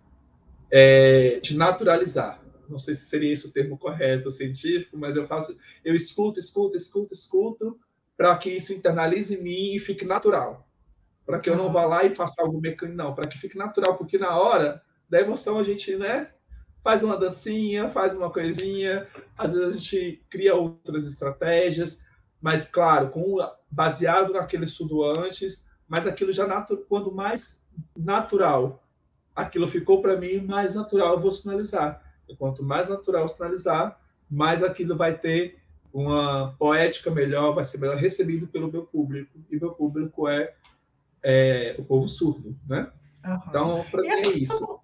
[0.72, 2.42] é, de naturalizar.
[2.68, 6.76] Não sei se seria esse o termo correto científico, mas eu faço, eu escuto, escuto,
[6.76, 7.80] escuto, escuto,
[8.18, 10.68] para que isso internalize em mim e fique natural.
[11.26, 13.96] Para que eu não vá lá e faça algo mecânico, não, para que fique natural,
[13.96, 16.32] porque na hora da emoção a gente, né,
[16.84, 22.04] faz uma dancinha, faz uma coisinha, às vezes a gente cria outras estratégias,
[22.42, 23.38] mas claro, com
[23.70, 28.84] baseado naquele estudo antes, mas aquilo já natu, quando mais natural
[29.36, 32.02] aquilo ficou para mim, mais natural eu vou sinalizar.
[32.28, 34.00] E quanto mais natural sinalizar,
[34.30, 35.58] mais aquilo vai ter
[35.94, 39.40] uma poética melhor, vai ser melhor recebido pelo meu público.
[39.50, 40.54] E meu público é,
[41.24, 42.92] é o povo surdo, né?
[43.26, 43.40] Uhum.
[43.48, 44.80] Então, para mim é isso.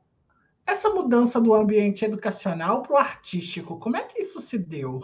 [0.66, 5.02] Essa mudança do ambiente educacional para o artístico, como é que isso se deu?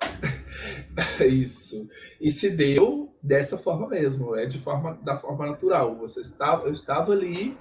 [1.26, 1.88] Isso.
[2.20, 5.96] E se deu dessa forma mesmo, é de forma da forma natural.
[5.96, 7.56] Você estava, eu estava ali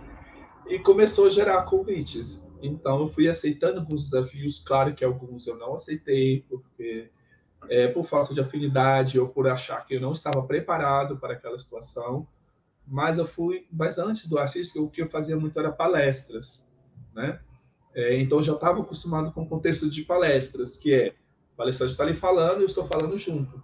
[0.67, 2.49] e começou a gerar convites.
[2.61, 7.09] Então eu fui aceitando alguns desafios, claro que alguns eu não aceitei porque
[7.69, 11.57] é, por falta de afinidade ou por achar que eu não estava preparado para aquela
[11.57, 12.27] situação.
[12.85, 16.71] Mas eu fui, mas antes do artista, o que eu fazia muito era palestras,
[17.13, 17.39] né?
[17.95, 21.15] É, então eu já estava acostumado com o contexto de palestras, que é
[21.53, 23.63] o palestrante está ali falando e eu estou falando junto.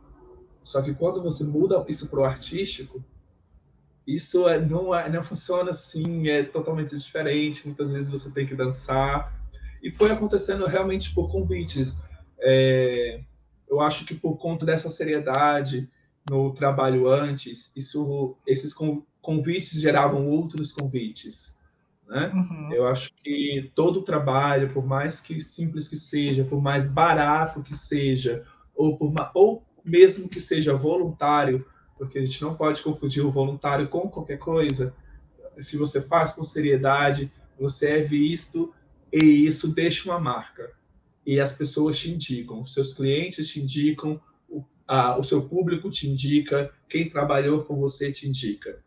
[0.64, 3.04] Só que quando você muda isso para o artístico,
[4.06, 7.66] isso é, não, é, não funciona assim, é totalmente diferente.
[7.66, 9.34] Muitas vezes você tem que dançar.
[9.82, 12.00] E foi acontecendo realmente por convites.
[12.40, 13.22] É,
[13.70, 15.90] eu acho que por conta dessa seriedade
[16.30, 18.74] no trabalho antes, isso, esses
[19.22, 21.58] convites geravam outros convites.
[22.08, 22.32] Né?
[22.34, 22.74] Uhum.
[22.74, 27.76] Eu acho que todo trabalho, por mais que simples que seja, por mais barato que
[27.76, 28.44] seja,
[28.76, 31.66] ou, por, ou mesmo que seja voluntário,
[31.98, 34.96] porque a gente não pode confundir o voluntário com qualquer coisa.
[35.60, 38.74] Se você faz com seriedade, você é visto
[39.12, 40.72] e isso deixa uma marca.
[41.26, 46.10] E as pessoas te indicam, seus clientes te indicam, o, a, o seu público te
[46.10, 48.80] indica, quem trabalhou com você te indica.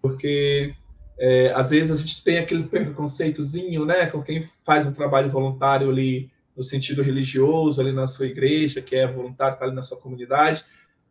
[0.00, 0.74] Porque
[1.18, 5.90] é, às vezes a gente tem aquele preconceitozinho, né, com quem faz um trabalho voluntário
[5.90, 9.98] ali no sentido religioso, ali na sua igreja, que é voluntário, está ali na sua
[9.98, 10.64] comunidade.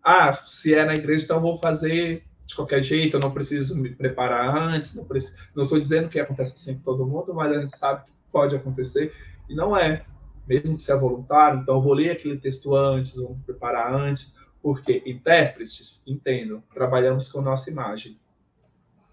[0.03, 3.89] Ah, se é na igreja, então vou fazer de qualquer jeito, eu não preciso me
[3.89, 7.61] preparar antes, não, preciso, não estou dizendo que acontece assim com todo mundo, mas a
[7.61, 9.13] gente sabe que pode acontecer,
[9.47, 10.03] e não é.
[10.49, 14.35] Mesmo que seja voluntário, então eu vou ler aquele texto antes, vou me preparar antes,
[14.61, 18.19] porque intérpretes, entendam, trabalhamos com nossa imagem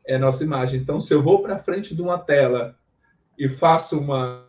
[0.07, 0.81] é nossa imagem.
[0.81, 2.79] Então, se eu vou para frente de uma tela
[3.37, 4.47] e faço uma,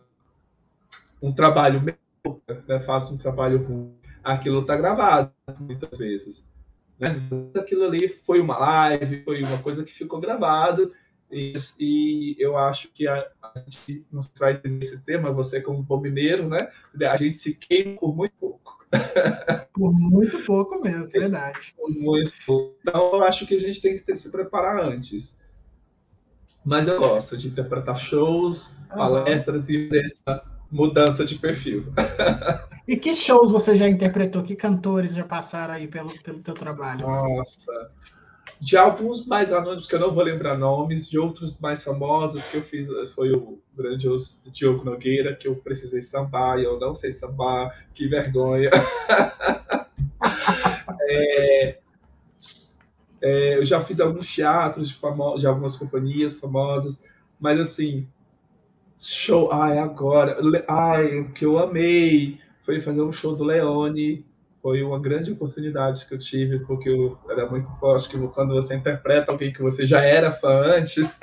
[1.20, 6.52] um trabalho né, faço um trabalho ruim, aquilo está gravado muitas vezes.
[6.98, 7.20] Né?
[7.58, 10.92] Aquilo ali foi uma live, foi uma coisa que ficou gravado,
[11.30, 15.82] e, e eu acho que a, a, gente não vai ter esse tema, você como
[15.82, 16.70] bobineiro, né?
[17.10, 18.78] A gente se queima por muito pouco.
[19.74, 21.74] Por muito pouco mesmo, verdade.
[21.76, 22.74] Por muito pouco.
[22.80, 25.38] Então, eu acho que a gente tem que ter, se preparar antes
[26.68, 31.86] mas eu gosto de interpretar shows, palestras e essa mudança de perfil.
[32.86, 34.42] e que shows você já interpretou?
[34.42, 37.06] Que cantores já passaram aí pelo, pelo teu trabalho?
[37.06, 37.90] Nossa,
[38.60, 42.56] de alguns mais anônimos, que eu não vou lembrar nomes, de outros mais famosos que
[42.56, 47.12] eu fiz, foi o grandioso Diogo Nogueira, que eu precisei sambar e eu não sei
[47.12, 48.70] sambar, que vergonha.
[51.08, 51.78] é,
[53.22, 54.98] é, eu já fiz alguns teatros de,
[55.38, 57.02] de algumas companhias famosas,
[57.38, 58.08] mas assim,
[58.98, 64.26] show, ai, agora, ai, o que eu amei foi fazer um show do Leone,
[64.62, 68.74] foi uma grande oportunidade que eu tive, porque eu era muito forte que quando você
[68.74, 71.18] interpreta alguém que você já era fã antes,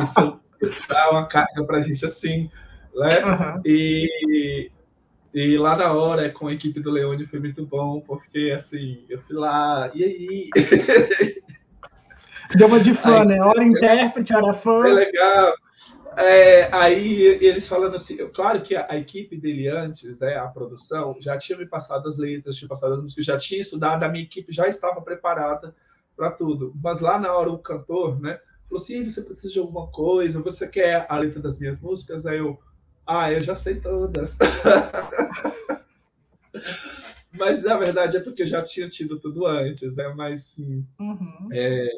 [0.00, 2.50] isso, isso dá uma carga pra gente assim,
[2.94, 3.24] né?
[3.24, 3.62] Uhum.
[3.64, 4.70] E
[5.34, 9.20] e lá na hora, com a equipe do Leone, foi muito bom, porque assim, eu
[9.20, 10.48] fui lá, e aí?
[12.56, 13.42] Deu uma de fã, aí, né?
[13.42, 14.80] Hora intérprete, hora fã.
[14.80, 15.52] Foi legal.
[16.20, 21.16] É, aí eles falando assim, claro que a, a, equipe dele antes, né, a produção,
[21.20, 24.24] já tinha me passado as letras, tinha passado as músicas, já tinha estudado, a minha
[24.24, 25.72] equipe já estava preparada
[26.16, 26.72] para tudo.
[26.82, 30.66] Mas lá na hora o cantor, né, falou assim, você precisa de alguma coisa, você
[30.66, 32.26] quer a letra das minhas músicas?
[32.26, 32.58] Aí eu,
[33.06, 34.38] ah, eu já sei todas.
[37.38, 40.12] Mas na verdade é porque eu já tinha tido tudo antes, né?
[40.16, 40.84] Mas sim.
[40.98, 41.48] Uhum.
[41.52, 41.88] É,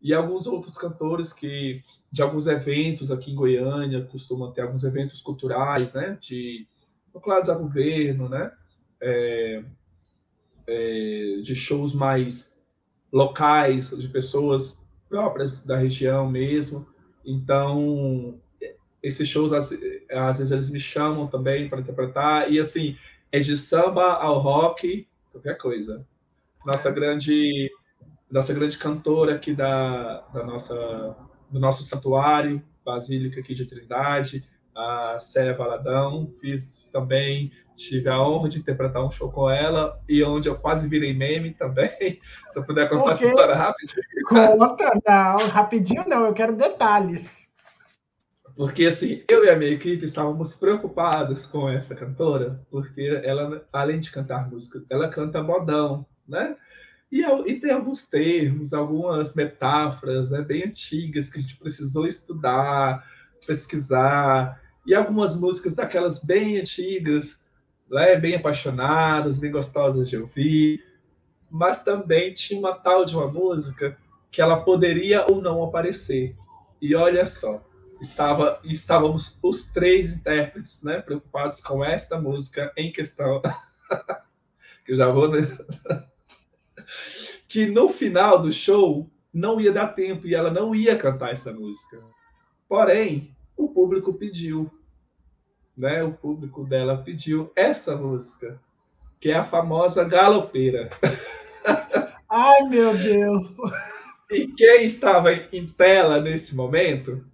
[0.00, 5.20] e alguns outros cantores que de alguns eventos aqui em Goiânia costumam ter alguns eventos
[5.20, 6.16] culturais, né?
[6.20, 6.66] De
[7.22, 8.52] claro da governo, né?
[9.00, 9.64] É,
[10.66, 12.62] é, de shows mais
[13.12, 16.86] locais, de pessoas próprias da região mesmo.
[17.24, 18.38] Então,
[19.02, 19.72] esses shows, às,
[20.10, 22.96] às vezes, eles me chamam também para interpretar, e assim,
[23.32, 26.06] é de samba ao rock, qualquer coisa.
[26.64, 27.70] Nossa grande,
[28.30, 31.16] nossa grande cantora aqui da, da nossa,
[31.50, 38.48] do nosso santuário, Basílica aqui de Trindade, a Célia Valadão, fiz também, tive a honra
[38.48, 41.90] de interpretar um show com ela, e onde eu quase virei meme também,
[42.46, 43.12] se eu puder contar okay.
[43.12, 44.02] essa história rapidinho.
[44.28, 47.46] Conta, não, rapidinho não, eu quero detalhes.
[48.56, 54.00] Porque, assim, eu e a minha equipe estávamos preocupados com essa cantora, porque ela, além
[54.00, 56.56] de cantar música, ela canta modão, né?
[57.10, 63.06] E, e tem alguns termos, algumas metáforas né, bem antigas que a gente precisou estudar,
[63.46, 67.42] pesquisar, e algumas músicas daquelas bem antigas,
[67.90, 70.84] né, bem apaixonadas, bem gostosas de ouvir,
[71.50, 73.96] mas também tinha uma tal de uma música
[74.30, 76.36] que ela poderia ou não aparecer.
[76.80, 77.64] E olha só,
[78.00, 83.40] estava, estávamos os três intérpretes né, preocupados com esta música em questão.
[84.84, 85.30] que eu já vou.
[85.30, 85.40] Né?
[87.46, 91.52] Que no final do show não ia dar tempo e ela não ia cantar essa
[91.52, 92.02] música.
[92.68, 94.70] Porém, o público pediu,
[95.76, 96.02] né?
[96.02, 98.60] O público dela pediu essa música,
[99.20, 100.90] que é a famosa Galopeira.
[102.30, 103.56] Ai, meu Deus!
[104.30, 107.24] E quem estava em tela nesse momento?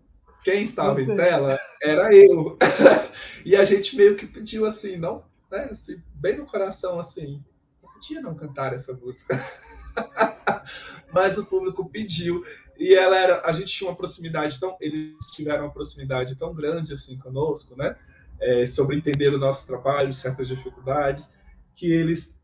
[0.44, 1.12] Quem estava Você.
[1.12, 2.56] em tela era eu.
[3.44, 5.68] e a gente meio que pediu assim, não, né?
[5.70, 7.42] Assim, bem no coração, assim,
[8.04, 9.34] podia não cantar essa música.
[11.12, 12.44] Mas o público pediu
[12.76, 16.92] e ela era, a gente tinha uma proximidade tão, eles tiveram uma proximidade tão grande
[16.92, 17.96] assim conosco, né?
[18.40, 21.32] É, sobre entender o nosso trabalho, certas dificuldades,
[21.74, 22.38] que eles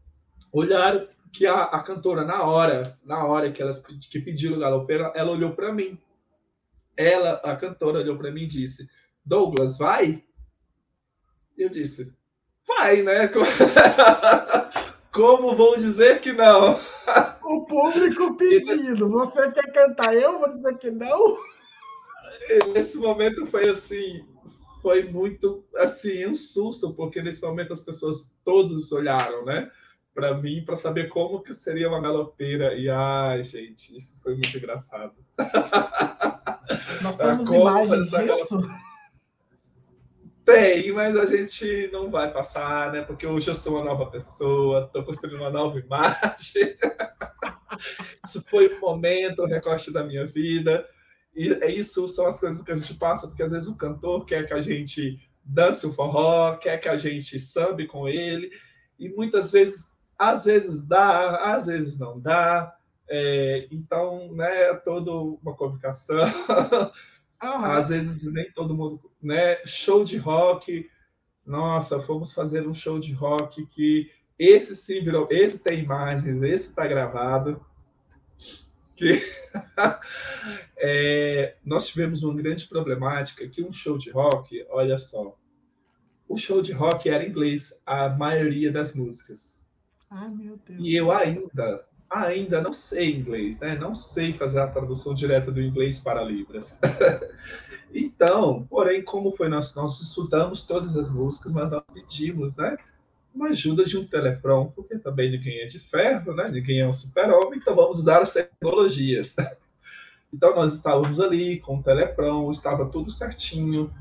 [0.52, 5.32] olharam que a, a cantora na hora, na hora que elas que pediram galopeira, ela
[5.32, 5.98] olhou para mim.
[6.96, 8.88] Ela, a cantora, olhou para mim e disse:
[9.24, 10.24] Douglas, vai?
[11.58, 12.16] Eu disse:
[12.66, 13.28] vai, né?
[15.12, 16.76] Como vou dizer que não?
[17.42, 19.08] O público pedindo.
[19.08, 20.14] Você quer cantar?
[20.14, 21.36] Eu vou dizer que não?
[22.72, 24.24] Nesse momento foi assim,
[24.80, 29.68] foi muito assim um susto, porque nesse momento as pessoas todos olharam, né,
[30.14, 34.56] para mim para saber como que seria uma galopeira e ai, gente, isso foi muito
[34.56, 35.14] engraçado.
[37.02, 38.60] Nós temos imagens disso.
[40.52, 43.02] Tem, mas a gente não vai passar, né?
[43.02, 46.76] Porque hoje eu sou uma nova pessoa, estou construindo uma nova imagem.
[48.24, 50.86] isso foi um momento, um recorte da minha vida.
[51.34, 54.26] E é isso são as coisas que a gente passa, porque às vezes o cantor
[54.26, 58.50] quer que a gente dance o forró, quer que a gente sambe com ele,
[58.98, 62.76] e muitas vezes, às vezes dá, às vezes não dá.
[63.08, 66.18] É, então, né, é toda uma comunicação.
[67.42, 67.64] Uhum.
[67.64, 69.64] Às vezes nem todo mundo, né?
[69.64, 70.88] Show de rock.
[71.44, 76.68] Nossa, fomos fazer um show de rock que esse sim virou, esse tem imagens, esse
[76.70, 77.64] está gravado.
[78.94, 79.12] Que
[80.76, 85.36] é, nós tivemos uma grande problemática que um show de rock, olha só,
[86.28, 89.66] o show de rock era em inglês, a maioria das músicas.
[90.08, 90.80] Ah, meu Deus.
[90.80, 93.76] E eu ainda ainda não sei inglês, né?
[93.76, 96.80] Não sei fazer a tradução direta do inglês para Libras.
[97.94, 102.76] então, porém, como foi nós, nós estudamos todas as músicas, mas nós pedimos, né?
[103.32, 106.48] Uma ajuda de um teleprom, porque também ninguém é de ferro, né?
[106.50, 109.36] Ninguém é um super-homem, então vamos usar as tecnologias.
[110.34, 113.94] então, nós estávamos ali com o teleprom, estava tudo certinho,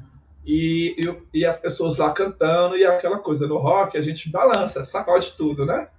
[0.44, 4.84] e, e, e as pessoas lá cantando, e aquela coisa no rock, a gente balança,
[4.84, 5.90] sacode tudo, né?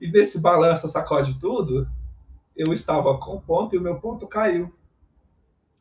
[0.00, 1.86] E nesse balança, sacode tudo,
[2.56, 4.72] eu estava com ponto e o meu ponto caiu.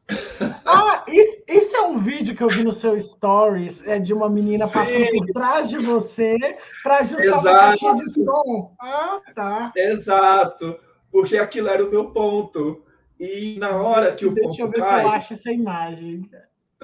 [0.66, 4.30] Ah, isso, isso é um vídeo que eu vi no seu stories, é de uma
[4.30, 4.74] menina Sim.
[4.74, 6.36] passando por trás de você
[6.84, 7.48] para ajustar Exato.
[7.48, 8.76] a caixinha de som.
[8.80, 9.72] Ah, tá.
[9.76, 10.80] Exato,
[11.12, 12.84] porque aquilo era o meu ponto.
[13.20, 16.30] E na hora que o ponto Deixa eu ver cai, se eu acho essa imagem.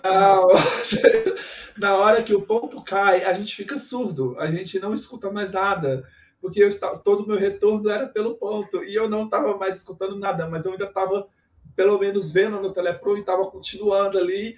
[0.03, 0.47] Não,
[1.77, 5.53] na hora que o ponto cai, a gente fica surdo, a gente não escuta mais
[5.53, 6.05] nada
[6.45, 9.77] porque eu estava, todo o meu retorno era pelo ponto, e eu não estava mais
[9.77, 11.27] escutando nada, mas eu ainda estava,
[11.75, 14.55] pelo menos, vendo no Telepro e estava continuando ali.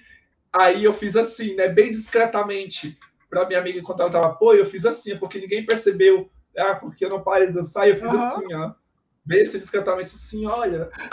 [0.52, 2.98] Aí eu fiz assim, né, bem discretamente,
[3.30, 7.06] para minha amiga enquanto ela estava, pô, eu fiz assim, porque ninguém percebeu, ah, porque
[7.06, 8.18] eu não parei de dançar, e eu fiz uhum.
[8.18, 8.72] assim, ó,
[9.24, 10.90] bem assim, discretamente, assim, olha.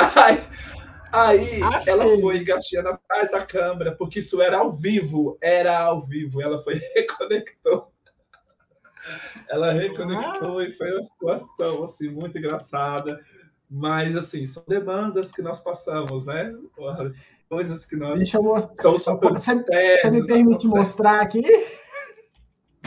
[1.14, 6.02] Aí, aí ela foi engatinhando atrás da câmera, porque isso era ao vivo, era ao
[6.02, 7.95] vivo, ela foi reconectou
[9.50, 10.66] ela reconectou ah.
[10.66, 13.20] e foi uma situação assim, muito engraçada.
[13.70, 16.56] Mas, assim, são demandas que nós passamos, né?
[17.50, 18.20] Coisas que nós.
[18.20, 18.76] Deixa eu mostrar.
[18.76, 21.44] São você, você me permite mostrar aqui?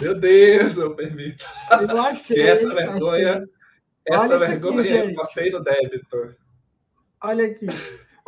[0.00, 1.44] Meu Deus, eu permito.
[1.70, 2.42] Eu achei.
[2.42, 3.48] essa vergonha, achei.
[4.06, 6.36] essa vergonha aqui, eu passei no débito.
[7.22, 7.66] Olha aqui.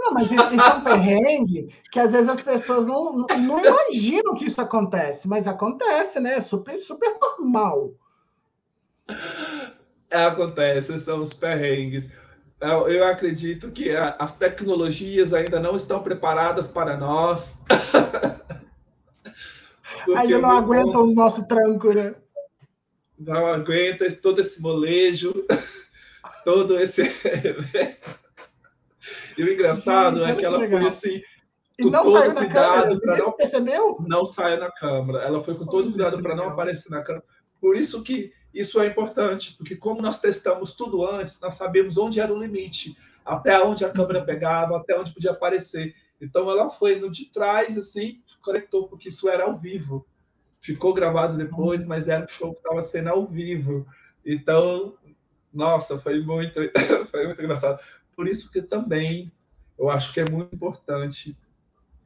[0.01, 3.65] Não, mas isso, isso, é um perrengue que às vezes as pessoas não, não, não
[3.65, 6.35] imaginam que isso acontece, mas acontece, né?
[6.35, 7.93] É super, super normal.
[10.09, 12.15] É, acontece, são os perrengues.
[12.59, 17.63] Eu, eu acredito que a, as tecnologias ainda não estão preparadas para nós.
[20.17, 22.15] Ainda não aguentam o nosso tranco, né?
[23.19, 25.35] Não aguenta todo esse molejo,
[26.43, 27.03] todo esse.
[29.41, 31.23] e o engraçado Gente, é que ela foi assim.
[31.79, 33.97] E não saiu na câmera, não percebeu?
[34.07, 35.21] Não saiu na câmera.
[35.21, 37.25] Ela foi com todo cuidado para não aparecer na câmera.
[37.61, 42.21] Por isso que isso é importante, porque como nós testamos tudo antes, nós sabemos onde
[42.21, 45.95] era o limite, até onde a câmera pegava, até onde podia aparecer.
[46.21, 50.07] Então ela foi no de trás, assim, conectou, porque isso era ao vivo.
[50.61, 53.87] Ficou gravado depois, mas era o show que estava sendo ao vivo.
[54.27, 54.95] Então,
[55.53, 56.61] nossa, foi muito,
[57.11, 57.81] foi muito engraçado.
[58.17, 59.31] Por isso que também
[59.79, 61.37] eu acho que é muito importante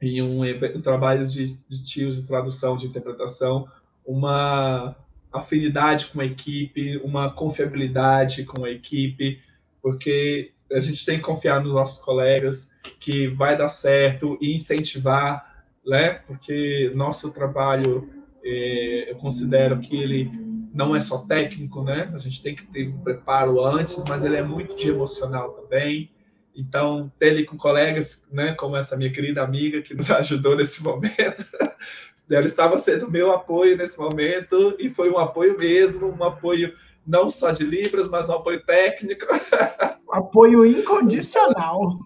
[0.01, 3.69] em um, um trabalho de, de tios de tradução, de interpretação,
[4.07, 4.95] uma
[5.33, 9.41] afinidade com a equipe, uma confiabilidade com a equipe,
[9.83, 15.65] porque a gente tem que confiar nos nossos colegas que vai dar certo e incentivar,
[15.85, 16.15] né?
[16.27, 18.09] Porque nosso trabalho,
[18.43, 20.31] é, eu considero que ele
[20.75, 22.11] não é só técnico, né?
[22.13, 26.11] A gente tem que ter um preparo antes, mas ele é muito de emocional também.
[26.55, 30.83] Então, ter ele com colegas, né, como essa minha querida amiga que nos ajudou nesse
[30.83, 31.45] momento,
[32.29, 36.75] ela estava sendo meu apoio nesse momento e foi um apoio mesmo, um apoio
[37.07, 39.27] não só de Libras, mas um apoio técnico.
[40.11, 41.99] Apoio incondicional.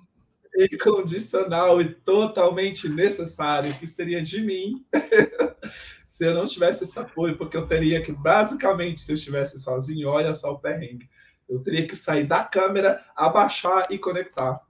[0.72, 4.84] Incondicional e totalmente necessário, que seria de mim
[6.05, 10.09] se eu não tivesse esse apoio, porque eu teria que, basicamente, se eu estivesse sozinho,
[10.09, 11.09] olha só o perrengue,
[11.49, 14.61] eu teria que sair da câmera, abaixar e conectar.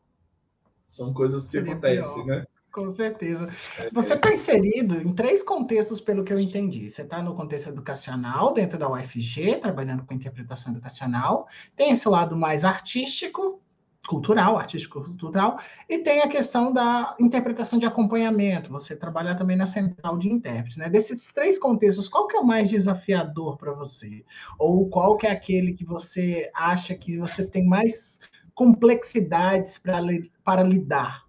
[0.87, 2.37] São coisas que seria acontecem, pior.
[2.39, 2.47] né?
[2.73, 3.49] Com certeza.
[3.93, 6.91] Você está inserido em três contextos, pelo que eu entendi.
[6.91, 11.49] Você está no contexto educacional, dentro da UFG, trabalhando com interpretação educacional.
[11.75, 13.61] Tem esse lado mais artístico,
[14.07, 18.71] cultural, artístico-cultural, e tem a questão da interpretação de acompanhamento.
[18.71, 20.77] Você trabalha também na central de intérpretes.
[20.77, 20.89] Né?
[20.89, 24.25] Desses três contextos, qual que é o mais desafiador para você?
[24.59, 28.19] Ou qual que é aquele que você acha que você tem mais
[28.55, 30.01] complexidades para,
[30.43, 31.29] para lidar?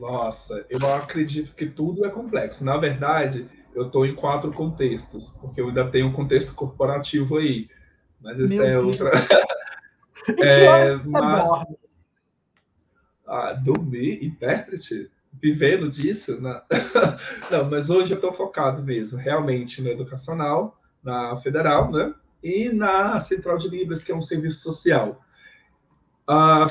[0.00, 2.64] Nossa, eu acredito que tudo é complexo.
[2.64, 7.68] Na verdade, eu estou em quatro contextos, porque eu ainda tenho um contexto corporativo aí.
[8.20, 8.84] Mas esse Meu é Deus.
[8.84, 9.10] outra.
[10.42, 11.48] é, mas...
[11.48, 11.76] dorme?
[13.26, 16.40] Ah, dormir, intérprete, vivendo disso?
[16.40, 16.60] Né?
[17.50, 22.14] Não, mas hoje eu estou focado mesmo, realmente, no educacional, na federal, né?
[22.42, 25.24] E na Central de Libras, que é um serviço social.
[26.28, 26.66] Ah,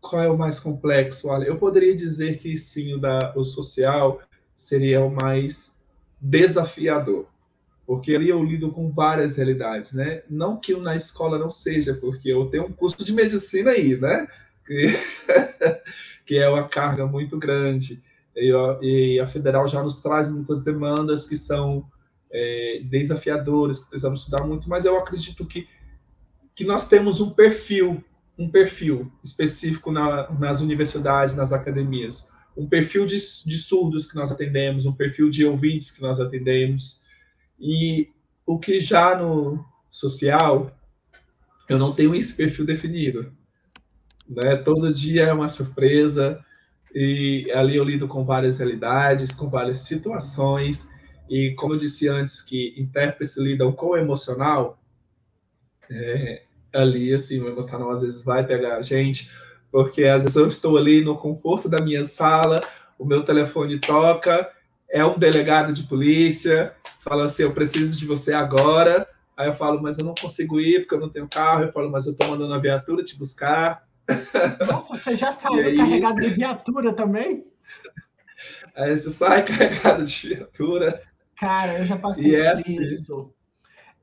[0.00, 1.28] qual é o mais complexo?
[1.28, 4.20] Olha, eu poderia dizer que sim, o, da, o social
[4.54, 5.78] seria o mais
[6.20, 7.26] desafiador,
[7.86, 10.22] porque ali eu lido com várias realidades, né?
[10.28, 14.26] Não que na escola não seja, porque eu tenho um curso de medicina aí, né?
[14.64, 14.86] Que,
[16.24, 18.00] que é uma carga muito grande.
[18.36, 18.52] E,
[18.82, 21.84] e, a federal já nos traz muitas demandas que são
[22.30, 25.68] é, desafiadoras, que precisamos estudar muito, mas eu acredito que,
[26.54, 28.02] que nós temos um perfil
[28.38, 34.32] um perfil específico na, nas universidades, nas academias, um perfil de, de surdos que nós
[34.32, 37.01] atendemos, um perfil de ouvintes que nós atendemos,
[37.62, 38.10] e
[38.44, 40.76] o que já no social,
[41.68, 43.32] eu não tenho esse perfil definido.
[44.28, 44.56] Né?
[44.56, 46.44] Todo dia é uma surpresa,
[46.92, 50.90] e ali eu lido com várias realidades, com várias situações,
[51.30, 54.82] e como eu disse antes, que intérpretes lidam com o emocional,
[55.88, 56.42] é,
[56.74, 59.30] ali, assim, o emocional às vezes vai pegar a gente,
[59.70, 62.60] porque às vezes eu estou ali no conforto da minha sala,
[62.98, 64.50] o meu telefone toca,
[64.92, 69.82] é um delegado de polícia, fala assim, eu preciso de você agora, aí eu falo,
[69.82, 72.28] mas eu não consigo ir porque eu não tenho carro, eu falo, mas eu estou
[72.28, 73.88] mandando a viatura te buscar.
[74.70, 75.76] Nossa, você já saiu aí...
[75.78, 77.46] carregado de viatura também?
[78.76, 81.02] Aí você sai carregado de viatura.
[81.36, 82.82] Cara, eu já passei é por assim.
[82.82, 83.32] isso.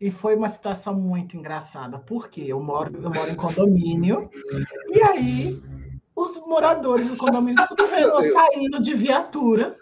[0.02, 4.30] E foi uma situação muito engraçada, porque eu moro, eu moro em condomínio,
[4.88, 5.62] e aí
[6.16, 9.78] os moradores do condomínio tudo vendo saindo de viatura.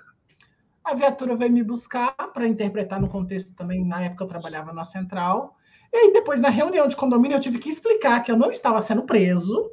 [0.87, 4.85] A viatura veio me buscar para interpretar no contexto também, na época eu trabalhava na
[4.85, 5.57] central.
[5.91, 8.81] E aí, depois, na reunião de condomínio, eu tive que explicar que eu não estava
[8.81, 9.69] sendo preso,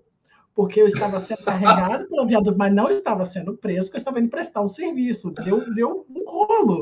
[0.56, 4.18] porque eu estava sendo carregado pela viatura, mas não estava sendo preso, porque eu estava
[4.18, 5.30] indo prestar um serviço.
[5.44, 6.80] Deu, deu um rolo.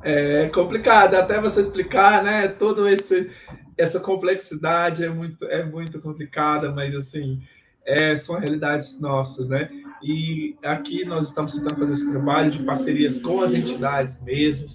[0.00, 2.46] É complicado, até você explicar, né?
[2.46, 3.28] Toda esse,
[3.76, 7.42] essa complexidade é muito, é muito complicada, mas assim,
[7.84, 9.68] é, são realidades nossas, né?
[10.02, 14.68] E aqui nós estamos tentando fazer esse trabalho de parcerias com as entidades mesmo.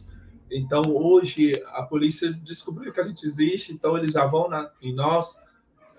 [0.51, 4.93] Então, hoje, a polícia descobriu que a gente existe, então eles já vão na, em
[4.93, 5.43] nós.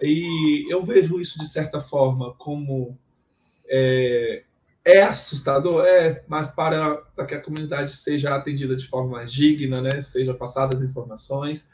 [0.01, 2.97] E eu vejo isso, de certa forma, como
[3.67, 4.45] é,
[4.85, 9.81] é assustador, é, mas para, para que a comunidade seja atendida de forma mais digna,
[9.81, 11.71] né, seja passadas informações,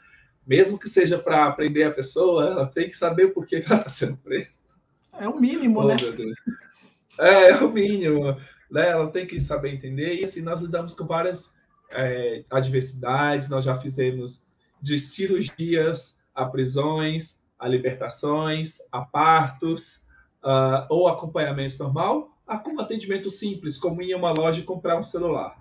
[0.47, 3.89] mesmo que seja para aprender a pessoa, ela tem que saber porquê que ela está
[3.89, 4.61] sendo presa.
[5.19, 5.97] É o mínimo, oh, né?
[7.19, 8.35] É, é o mínimo,
[8.69, 8.89] né?
[8.89, 10.15] Ela tem que saber entender.
[10.15, 11.55] E assim, nós lidamos com várias
[11.91, 14.45] é, adversidades, nós já fizemos
[14.81, 20.07] de cirurgias a prisões, a libertações, a partos,
[20.43, 24.97] uh, ou acompanhamento normal, a como atendimento simples, como ir em uma loja e comprar
[24.97, 25.55] um celular.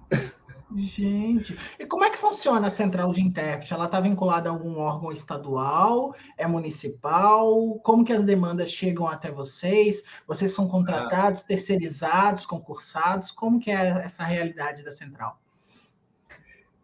[0.76, 3.74] Gente, e como é que funciona a central de intérprete?
[3.74, 6.14] Ela está vinculada a algum órgão estadual?
[6.38, 7.78] É municipal?
[7.82, 10.04] Como que as demandas chegam até vocês?
[10.28, 13.32] Vocês são contratados, terceirizados, concursados?
[13.32, 15.40] Como que é essa realidade da central?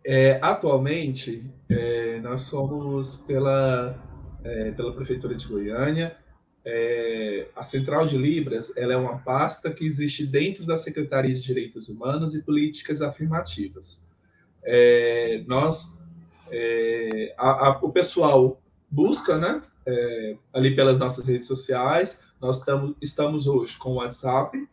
[0.05, 3.97] É, atualmente, é, nós somos pela,
[4.43, 6.16] é, pela Prefeitura de Goiânia,
[6.68, 11.40] é, a Central de Libras ela é uma pasta que existe dentro da Secretaria de
[11.40, 14.04] Direitos Humanos e Políticas Afirmativas.
[14.64, 16.02] É, nós,
[16.50, 18.60] é, a, a, o pessoal
[18.90, 24.68] busca, né, é, ali pelas nossas redes sociais, nós tamo, estamos hoje com o WhatsApp,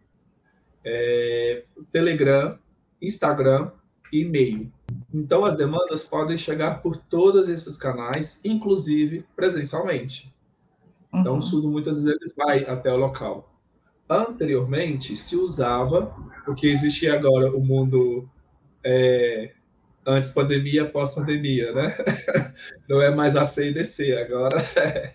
[0.83, 2.57] é, Telegram,
[2.99, 3.69] Instagram
[4.11, 4.71] e e-mail.
[5.13, 10.33] Então, as demandas podem chegar por todos esses canais, inclusive presencialmente.
[11.13, 13.49] Então, o surdo muitas vezes ele vai até o local.
[14.09, 18.27] Anteriormente, se usava, porque existia agora o mundo
[18.83, 19.51] é,
[20.05, 21.95] antes pandemia, pós-pandemia, né?
[22.89, 25.13] Não é mais a C e DC, agora é,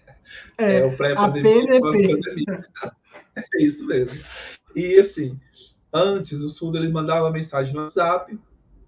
[0.57, 2.61] é, é o pré-pandemia, pós-pandemia.
[3.55, 4.25] É isso mesmo.
[4.75, 5.39] E assim,
[5.95, 8.37] antes o surdo ele mandava mensagem no WhatsApp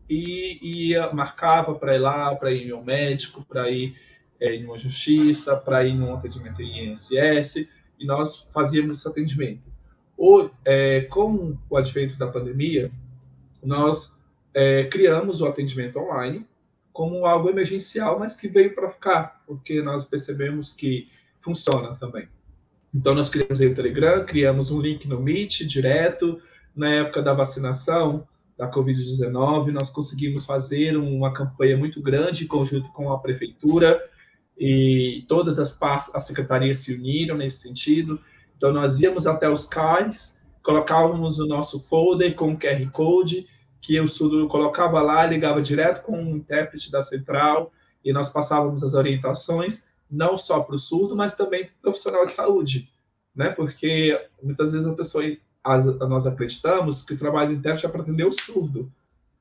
[0.08, 3.94] e ia, marcava para ir lá, para ir ao médico, para ir
[4.40, 7.68] é, em uma justiça, para ir num atendimento em INSS,
[7.98, 9.62] e nós fazíamos esse atendimento.
[10.16, 12.90] O, é, com o advento da pandemia,
[13.62, 14.16] nós
[14.54, 16.46] é, criamos o atendimento online
[16.92, 21.08] como algo emergencial, mas que veio para ficar, porque nós percebemos que
[21.40, 22.28] funciona também.
[22.94, 26.40] Então, nós criamos aí o Telegram, criamos um link no Meet direto.
[26.74, 28.26] Na época da vacinação
[28.58, 34.02] da Covid-19, nós conseguimos fazer uma campanha muito grande em conjunto com a prefeitura,
[34.60, 35.78] e todas as,
[36.12, 38.20] as secretarias se uniram nesse sentido.
[38.58, 43.46] Então, nós íamos até os CAIs, colocávamos o nosso folder com QR Code,
[43.80, 47.72] que o surdo colocava lá, ligava direto com o intérprete da central,
[48.04, 52.26] e nós passávamos as orientações, não só para o surdo, mas também para o profissional
[52.26, 52.92] de saúde,
[53.34, 53.48] né?
[53.48, 55.24] Porque muitas vezes a pessoa,
[55.64, 58.92] as, nós acreditamos que o trabalho do intérprete é para atender o surdo,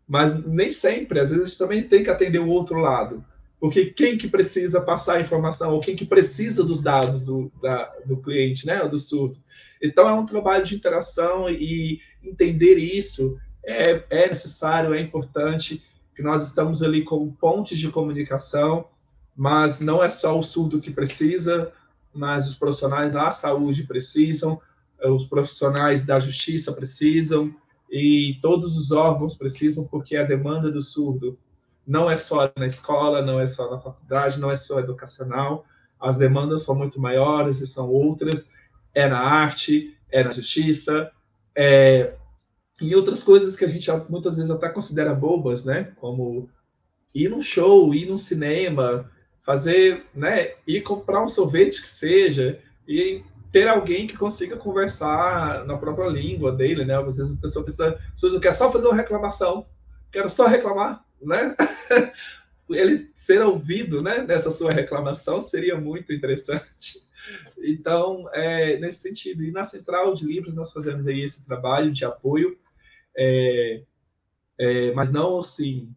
[0.07, 3.23] mas nem sempre, às vezes a gente também tem que atender o outro lado.
[3.59, 7.85] Porque quem que precisa passar a informação, ou quem que precisa dos dados do, da,
[8.05, 9.37] do cliente, né, do surdo.
[9.81, 15.83] Então, é um trabalho de interação e entender isso é, é necessário, é importante,
[16.15, 18.87] que nós estamos ali como pontes de comunicação,
[19.35, 21.71] mas não é só o surdo que precisa,
[22.13, 24.59] mas os profissionais da saúde precisam,
[25.01, 27.53] os profissionais da justiça precisam,
[27.89, 31.37] e todos os órgãos precisam, porque a demanda do surdo
[31.89, 35.65] não é só na escola, não é só na faculdade, não é só educacional.
[35.99, 38.51] As demandas são muito maiores e são outras.
[38.93, 41.11] É na arte, é na justiça,
[41.55, 42.13] é
[42.79, 45.91] em outras coisas que a gente muitas vezes até considera bobas, né?
[45.95, 46.47] Como
[47.13, 49.09] ir num show, ir num cinema,
[49.41, 50.51] fazer, né?
[50.67, 56.51] Ir comprar um sorvete que seja e ter alguém que consiga conversar na própria língua
[56.51, 56.95] dele, né?
[56.97, 57.99] Às vezes a pessoa precisa,
[58.39, 59.65] quer só fazer uma reclamação,
[60.11, 61.55] quero só reclamar, né?
[62.69, 66.99] Ele ser ouvido, né, nessa sua reclamação seria muito interessante.
[67.57, 72.05] Então, é, nesse sentido, e na Central de Libras nós fazemos aí esse trabalho de
[72.05, 72.57] apoio,
[73.17, 73.81] é,
[74.59, 75.93] é, mas não assim,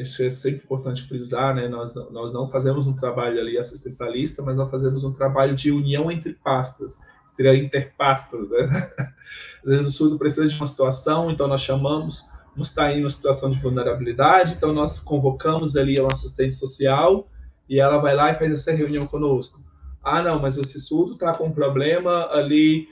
[0.00, 1.68] isso é sempre importante frisar, né?
[1.68, 6.10] Nós, nós não fazemos um trabalho ali assistencialista, mas nós fazemos um trabalho de união
[6.10, 8.66] entre pastas, seria interpastas, né?
[9.62, 12.26] Às vezes o surdo precisa de uma situação, então nós chamamos
[12.62, 17.28] está em uma situação de vulnerabilidade, então nós convocamos ali uma assistente social
[17.68, 19.62] e ela vai lá e faz essa reunião conosco.
[20.02, 22.88] Ah, não, mas esse surdo está com um problema ali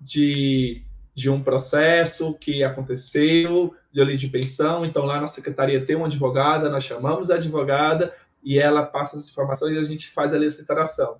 [0.00, 0.82] de,
[1.14, 6.06] de um processo que aconteceu, de ali de pensão, então lá na secretaria tem uma
[6.06, 10.46] advogada, nós chamamos a advogada e ela passa as informações e a gente faz ali
[10.46, 11.18] essa interação.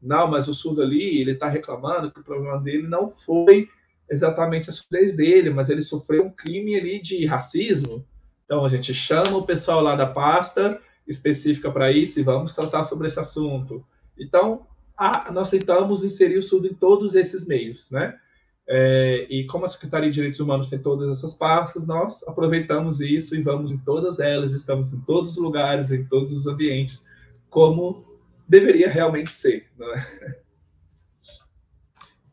[0.00, 3.68] Não, mas o surdo ali, ele está reclamando que o problema dele não foi
[4.10, 8.06] exatamente a surdez dele, mas ele sofreu um crime ali de racismo.
[8.44, 12.82] Então a gente chama o pessoal lá da pasta específica para isso e vamos tratar
[12.82, 13.84] sobre esse assunto.
[14.18, 18.18] Então a, nós tentamos inserir o surdo em todos esses meios, né?
[18.66, 23.36] É, e como a Secretaria de Direitos Humanos tem todas essas partes, nós aproveitamos isso
[23.36, 27.04] e vamos em todas elas, estamos em todos os lugares, em todos os ambientes,
[27.50, 28.04] como
[28.48, 29.66] deveria realmente ser.
[29.78, 30.06] Não é?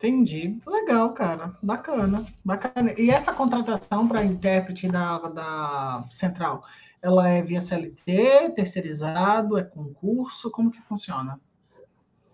[0.02, 0.60] Entendi.
[0.66, 1.56] Legal, cara.
[1.62, 2.26] Bacana.
[2.44, 2.92] Bacana.
[2.98, 6.64] E essa contratação para intérprete da, da Central,
[7.04, 10.50] ela é via CLT, terceirizado, é concurso?
[10.50, 11.40] Como que funciona?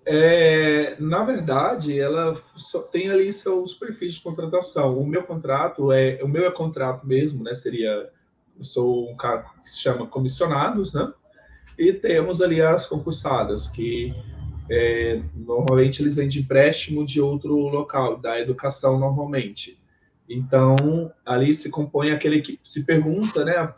[0.05, 4.97] É, na verdade, ela só tem ali seus perfis de contratação.
[4.97, 7.53] O meu contrato é, o meu é contrato mesmo, né?
[7.53, 8.09] Seria,
[8.57, 11.11] eu sou um cargo que se chama comissionados, né?
[11.77, 14.15] E temos ali as concursadas que
[14.69, 19.79] é, normalmente eles vêm de empréstimo de outro local, da educação normalmente.
[20.29, 23.73] Então, ali se compõe aquele que se pergunta, né,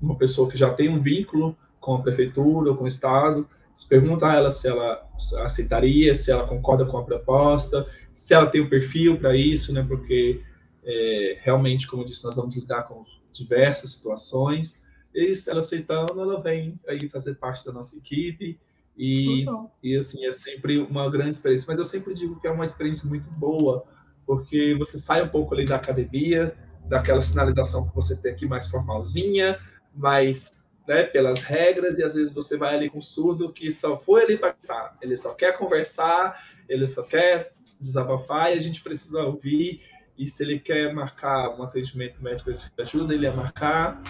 [0.00, 3.88] uma pessoa que já tem um vínculo com a prefeitura ou com o estado, se
[3.88, 5.08] pergunta a ela se ela
[5.44, 9.84] aceitaria, se ela concorda com a proposta, se ela tem o perfil para isso, né,
[9.86, 10.42] porque
[10.84, 14.82] é, realmente, como eu disse, nós vamos lidar com diversas situações,
[15.14, 18.58] e se ela aceitando, ela vem aí fazer parte da nossa equipe,
[18.98, 19.46] e,
[19.82, 21.66] e assim, é sempre uma grande experiência.
[21.68, 23.84] Mas eu sempre digo que é uma experiência muito boa,
[24.26, 26.54] porque você sai um pouco ali da academia,
[26.86, 29.58] daquela sinalização que você tem aqui mais formalzinha,
[29.94, 33.96] mais né, pelas regras, e às vezes você vai ali com um surdo que só
[33.98, 34.56] foi ali para
[35.02, 39.82] ele só quer conversar, ele só quer desabafar, e a gente precisa ouvir,
[40.16, 44.02] e se ele quer marcar um atendimento médico de ajuda, ele a marcar,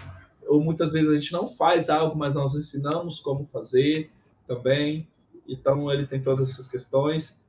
[0.47, 4.11] ou muitas vezes a gente não faz algo, mas nós ensinamos como fazer,
[4.49, 5.07] também.
[5.47, 7.41] Então, ele tem todas essas questões.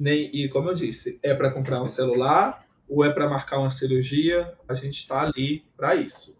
[0.00, 4.54] E, como eu disse, é para comprar um celular ou é para marcar uma cirurgia,
[4.68, 6.36] a gente está ali para isso.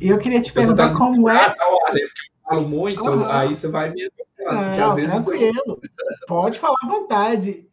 [0.00, 1.54] E eu queria te perguntar como é.
[1.60, 2.08] Olha, eu
[2.44, 3.28] falo muito, uhum.
[3.28, 4.10] aí você vai me.
[4.38, 5.52] Não, tranquilo.
[5.66, 5.80] Eu...
[6.26, 7.66] Pode falar à vontade.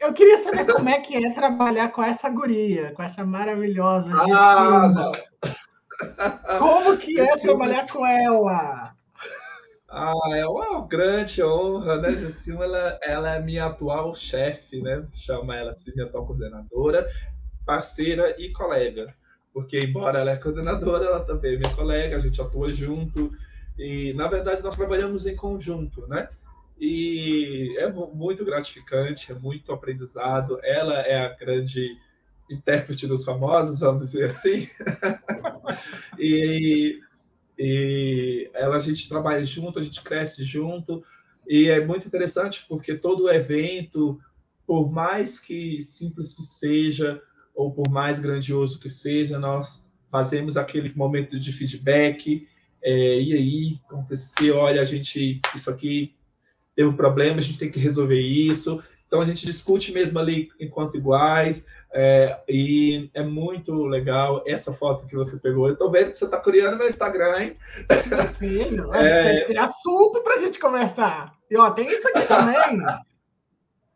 [0.00, 5.12] Eu queria saber como é que é trabalhar com essa guria, com essa maravilhosa ah,
[6.58, 8.87] Como que é trabalhar com ela?
[9.90, 12.62] Ah, é uma grande honra, né, Juscelino?
[12.62, 15.06] Ela, ela é minha atual chefe, né?
[15.12, 17.08] Chama ela assim, minha atual coordenadora,
[17.64, 19.14] parceira e colega.
[19.52, 23.30] Porque, embora ela é coordenadora, ela também é minha colega, a gente atua junto.
[23.78, 26.28] E, na verdade, nós trabalhamos em conjunto, né?
[26.78, 30.60] E é muito gratificante, é muito aprendizado.
[30.62, 31.88] Ela é a grande
[32.50, 34.68] intérprete dos famosos, vamos dizer assim.
[36.18, 37.00] e
[37.58, 41.02] e ela, a gente trabalha junto, a gente cresce junto,
[41.46, 44.20] e é muito interessante porque todo evento,
[44.66, 47.20] por mais que simples que seja,
[47.54, 52.46] ou por mais grandioso que seja, nós fazemos aquele momento de feedback,
[52.82, 56.14] é, e aí, aconteceu, olha, a gente, isso aqui
[56.76, 60.50] teve um problema, a gente tem que resolver isso, então a gente discute mesmo ali
[60.60, 65.66] enquanto iguais, é, e é muito legal essa foto que você pegou.
[65.66, 67.54] Eu tô vendo que você está criando meu Instagram, hein?
[68.38, 69.44] Filho, é...
[69.46, 71.34] tem, assunto para a gente conversar.
[71.50, 72.84] E ó, tem isso aqui também.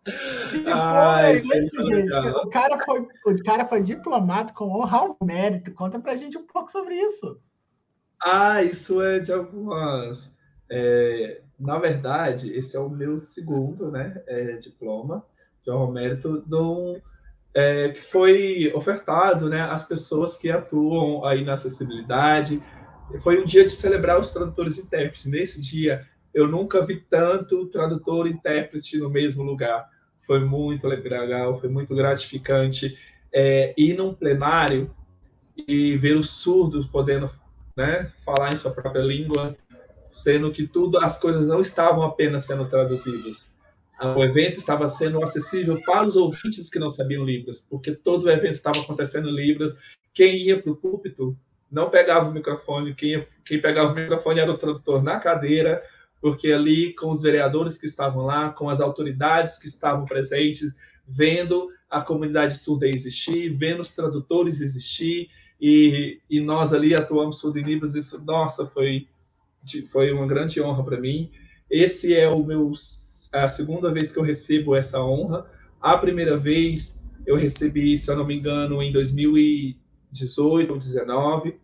[0.05, 2.13] Que ah, é esse, é gente?
[2.13, 5.73] O cara, foi, o cara foi diplomado com honra ao mérito.
[5.73, 7.39] Conta pra gente um pouco sobre isso.
[8.25, 10.37] Ah, isso é de algumas.
[10.71, 15.25] É, na verdade, esse é o meu segundo né, é, diploma
[15.65, 17.01] de honra mérito um
[17.55, 22.63] é, que foi ofertado né, às pessoas que atuam aí na acessibilidade.
[23.21, 25.27] Foi um dia de celebrar os tradutores e intérpretes.
[25.27, 29.89] Nesse dia, eu nunca vi tanto tradutor e intérprete no mesmo lugar.
[30.27, 32.97] Foi muito legal, foi muito gratificante
[33.33, 34.91] é, ir num plenário
[35.57, 37.29] e ver os surdos podendo
[37.77, 39.57] né, falar em sua própria língua,
[40.13, 43.53] sendo que tudo, as coisas não estavam apenas sendo traduzidas,
[44.17, 48.31] o evento estava sendo acessível para os ouvintes que não sabiam Libras, porque todo o
[48.31, 49.79] evento estava acontecendo em Libras.
[50.13, 51.37] Quem ia para o púlpito
[51.71, 55.83] não pegava o microfone, quem, quem pegava o microfone era o tradutor na cadeira,
[56.21, 60.75] porque ali, com os vereadores que estavam lá, com as autoridades que estavam presentes,
[61.07, 67.59] vendo a comunidade surda existir, vendo os tradutores existir, e, e nós ali atuamos surdo
[67.59, 69.07] em Libras, isso, nossa, foi,
[69.91, 71.31] foi uma grande honra para mim.
[71.71, 72.73] Esse é o meu
[73.33, 75.47] a segunda vez que eu recebo essa honra.
[75.81, 81.59] A primeira vez eu recebi, se eu não me engano, em 2018 ou 2019,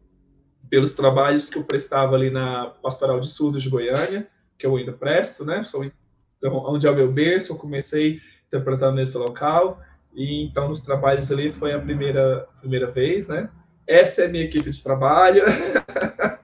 [0.69, 4.93] pelos trabalhos que eu prestava ali na Pastoral de Surdos de Goiânia, que eu ainda
[4.93, 5.63] presto, né?
[5.63, 9.81] Sou, então, onde é o meu berço, eu comecei interpretando nesse local,
[10.15, 13.51] e então nos trabalhos ali foi a primeira, primeira vez, né?
[13.87, 15.45] Essa é a minha equipe de trabalho.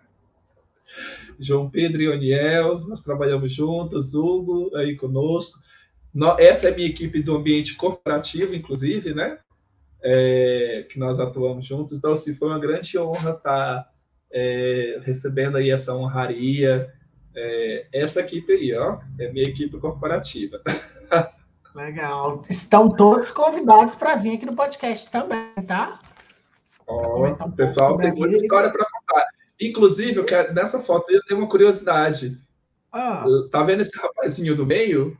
[1.44, 5.58] João Pedro e Oniel, nós trabalhamos juntos, Hugo aí conosco.
[6.38, 9.38] essa é a minha equipe do ambiente corporativo, inclusive, né?
[10.02, 11.96] É, que nós atuamos juntos.
[11.96, 13.88] Então, assim, foi uma grande honra estar
[14.30, 16.92] é, recebendo aí essa honraria.
[17.36, 20.60] É, essa equipe aí, ó, é minha equipe corporativa.
[21.74, 22.42] Legal.
[22.48, 26.00] Estão todos convidados para vir aqui no podcast também, tá?
[26.86, 28.83] Ó, um pessoal tem muita história para.
[29.60, 32.38] Inclusive, eu quero, nessa foto eu tenho uma curiosidade.
[32.92, 33.24] Ah.
[33.50, 35.16] Tá vendo esse rapazinho do meio?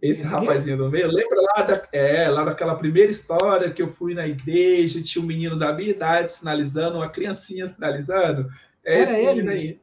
[0.00, 4.14] Esse rapazinho do meio, lembra lá, da, é, lá daquela primeira história que eu fui
[4.14, 8.50] na igreja, tinha um menino da minha idade sinalizando, uma criancinha sinalizando?
[8.84, 9.28] É Era esse ele?
[9.28, 9.80] menino aí.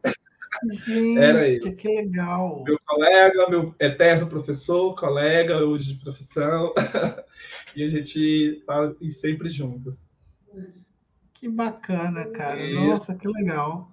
[0.85, 1.71] Gente, Era ele.
[1.71, 2.63] Que legal.
[2.65, 6.73] Meu colega, meu eterno professor, colega hoje de profissão.
[7.75, 10.09] e a gente tá sempre juntos.
[11.39, 12.61] Que bacana, cara.
[12.61, 12.79] Isso.
[12.81, 13.89] Nossa, que legal.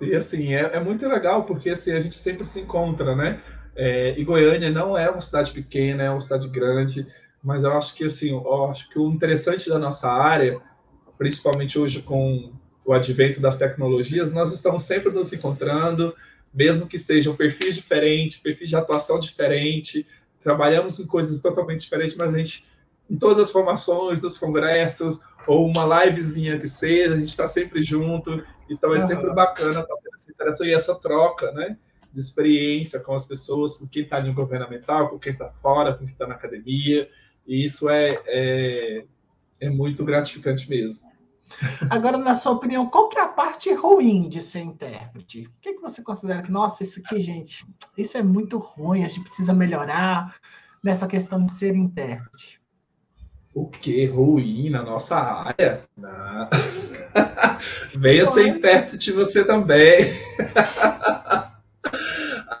[0.00, 3.42] E assim, é, é, muito legal porque assim, a gente sempre se encontra, né?
[3.76, 7.06] É, e Goiânia não é uma cidade pequena, é uma cidade grande,
[7.44, 10.58] mas eu acho que assim, eu acho que o interessante da nossa área,
[11.18, 12.54] principalmente hoje com
[12.86, 16.14] o advento das tecnologias, nós estamos sempre nos encontrando,
[16.52, 20.06] mesmo que sejam perfis diferentes, perfis de atuação diferente,
[20.40, 22.66] trabalhamos em coisas totalmente diferentes, mas a gente,
[23.10, 27.82] em todas as formações, nos congressos, ou uma livezinha que seja, a gente está sempre
[27.82, 31.76] junto, então é sempre bacana tendo essa interação e essa troca, né?
[32.12, 36.04] de experiência com as pessoas, com quem está no governamental, com quem está fora, com
[36.04, 37.08] quem está na academia,
[37.46, 39.04] e isso é, é,
[39.60, 41.08] é, muito gratificante mesmo.
[41.90, 45.46] Agora, na sua opinião, qual que é a parte ruim de ser intérprete?
[45.46, 47.66] O que, que você considera que, nossa, isso aqui, gente,
[47.96, 50.36] isso é muito ruim, a gente precisa melhorar
[50.82, 52.59] nessa questão de ser intérprete?
[53.52, 55.84] O que ruim na nossa área?
[55.96, 56.48] Não.
[57.98, 59.98] Venha ser intérprete você também.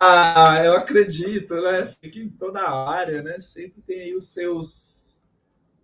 [0.02, 1.80] Ah, eu acredito, né?
[1.80, 3.38] Assim, que em toda área, né?
[3.38, 5.22] Sempre tem aí os seus,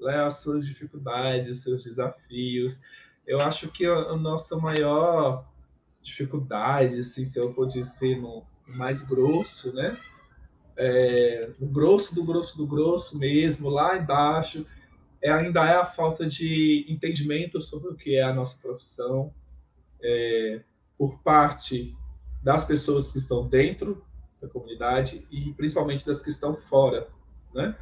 [0.01, 2.81] né, as suas dificuldades, os seus desafios.
[3.27, 5.45] Eu acho que a, a nossa maior
[6.01, 9.99] dificuldade, assim, se eu for dizer no mais grosso, né?
[10.79, 14.65] É, o grosso do grosso do grosso mesmo, lá embaixo,
[15.23, 19.33] é, ainda é a falta de entendimento sobre o que é a nossa profissão
[20.03, 20.61] é,
[20.97, 21.95] por parte
[22.43, 24.05] das pessoas que estão dentro
[24.41, 27.09] da comunidade e principalmente das que estão fora,
[27.55, 27.77] né?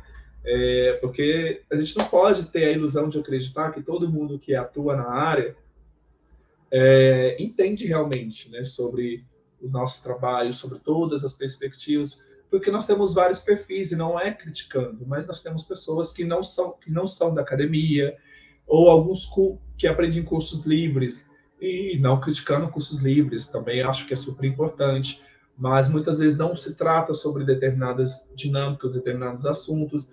[0.46, 4.54] É, porque a gente não pode ter a ilusão de acreditar que todo mundo que
[4.54, 5.56] atua na área
[6.70, 9.24] é, entende realmente né, sobre
[9.60, 12.22] o nosso trabalho, sobre todas as perspectivas,
[12.56, 16.42] porque nós temos vários perfis e não é criticando, mas nós temos pessoas que não
[16.42, 18.16] são que não são da academia
[18.66, 19.28] ou alguns
[19.76, 21.30] que aprendem cursos livres
[21.60, 25.20] e não criticando cursos livres, também acho que é super importante
[25.56, 30.12] mas muitas vezes não se trata sobre determinadas dinâmicas, determinados assuntos.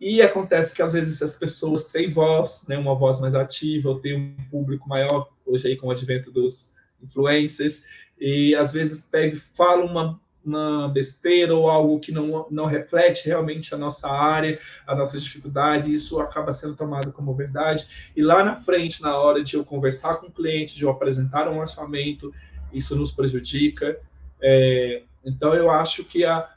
[0.00, 4.00] E acontece que às vezes as pessoas têm voz, né, uma voz mais ativa, ou
[4.00, 7.84] têm um público maior, hoje aí com o advento dos influencers,
[8.20, 13.74] e às vezes pega fala uma, uma besteira ou algo que não, não reflete realmente
[13.74, 18.10] a nossa área, a nossa dificuldade, isso acaba sendo tomado como verdade.
[18.16, 21.48] E lá na frente, na hora de eu conversar com o cliente, de eu apresentar
[21.48, 22.32] um orçamento,
[22.72, 23.98] isso nos prejudica,
[24.42, 26.50] é, então, eu acho que a.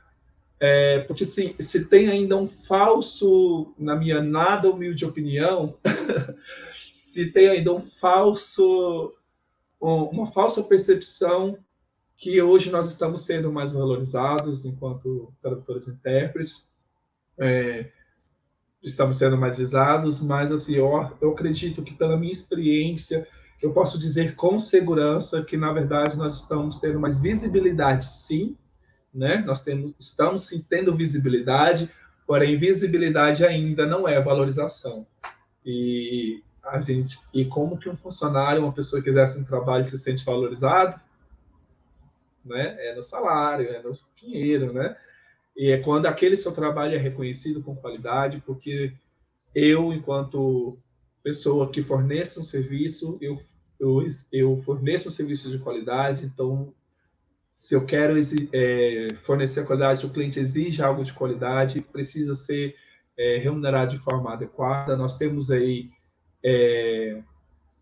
[0.60, 5.78] É, porque se, se tem ainda um falso, na minha nada humilde opinião,
[6.92, 9.14] se tem ainda um falso,
[9.80, 11.60] uma falsa percepção
[12.18, 16.68] que hoje nós estamos sendo mais valorizados enquanto tradutores e intérpretes,
[17.38, 17.90] é,
[18.82, 23.28] estamos sendo mais visados, mas assim, eu, eu acredito que pela minha experiência,
[23.62, 28.58] eu posso dizer com segurança que, na verdade, nós estamos tendo mais visibilidade, sim,
[29.14, 29.44] né?
[29.46, 31.90] Nós temos, estamos sim tendo visibilidade,
[32.28, 35.08] porém, visibilidade ainda não é valorização.
[35.66, 39.98] E a gente, e como que um funcionário, uma pessoa que exerce um trabalho se
[39.98, 41.00] sente valorizado?
[42.46, 42.76] Né?
[42.80, 44.96] É no salário, é no dinheiro, né?
[45.58, 48.94] E é quando aquele seu trabalho é reconhecido com qualidade, porque
[49.54, 50.78] eu, enquanto
[51.24, 53.40] pessoa que fornece um serviço, eu,
[53.80, 56.74] eu, eu forneço um serviço de qualidade, então,
[57.54, 58.16] se eu quero
[58.54, 62.76] é, fornecer qualidade, se o cliente exige algo de qualidade, precisa ser
[63.18, 64.98] é, remunerado de forma adequada.
[64.98, 65.90] Nós temos aí,
[66.44, 67.22] é,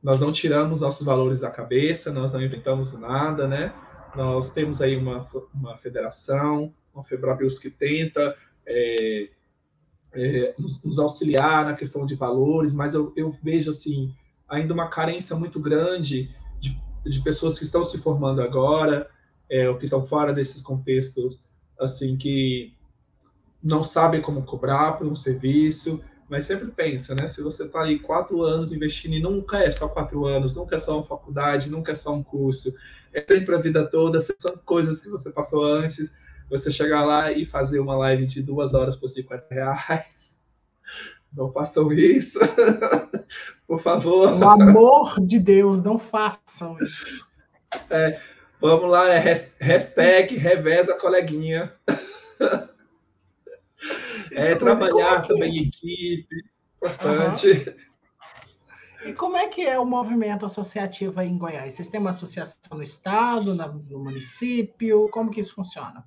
[0.02, 3.74] nós não tiramos nossos valores da cabeça, nós não inventamos nada, né?
[4.16, 8.36] Nós temos aí uma, uma federação, uma Febrabius que tenta
[8.66, 9.30] é,
[10.14, 14.14] é, nos, nos, auxiliar na questão de valores, mas eu, eu, vejo assim
[14.48, 19.10] ainda uma carência muito grande de, de pessoas que estão se formando agora,
[19.50, 21.40] é, ou que estão fora desses contextos
[21.80, 22.76] assim que
[23.62, 27.28] não sabem como cobrar por um serviço, mas sempre pensa, né?
[27.28, 30.78] Se você está aí quatro anos investindo e nunca é só quatro anos, nunca é
[30.78, 32.74] só uma faculdade, nunca é só um curso,
[33.14, 36.16] é sempre a vida toda, são coisas que você passou antes,
[36.50, 40.42] você chegar lá e fazer uma live de duas horas por 50 reais.
[41.36, 42.40] Não façam isso.
[43.68, 44.30] por favor.
[44.38, 47.28] Pelo amor de Deus, não façam isso.
[47.90, 48.20] É,
[48.62, 49.18] vamos lá, é
[49.60, 51.74] hashtag reveza coleguinha.
[54.36, 56.36] é, trabalhar é também em equipe,
[56.78, 57.52] importante.
[57.52, 57.94] Uhum.
[59.06, 61.74] E como é que é o movimento associativo aí em Goiás?
[61.74, 65.10] Vocês têm uma associação no estado, no município?
[65.10, 66.06] Como que isso funciona?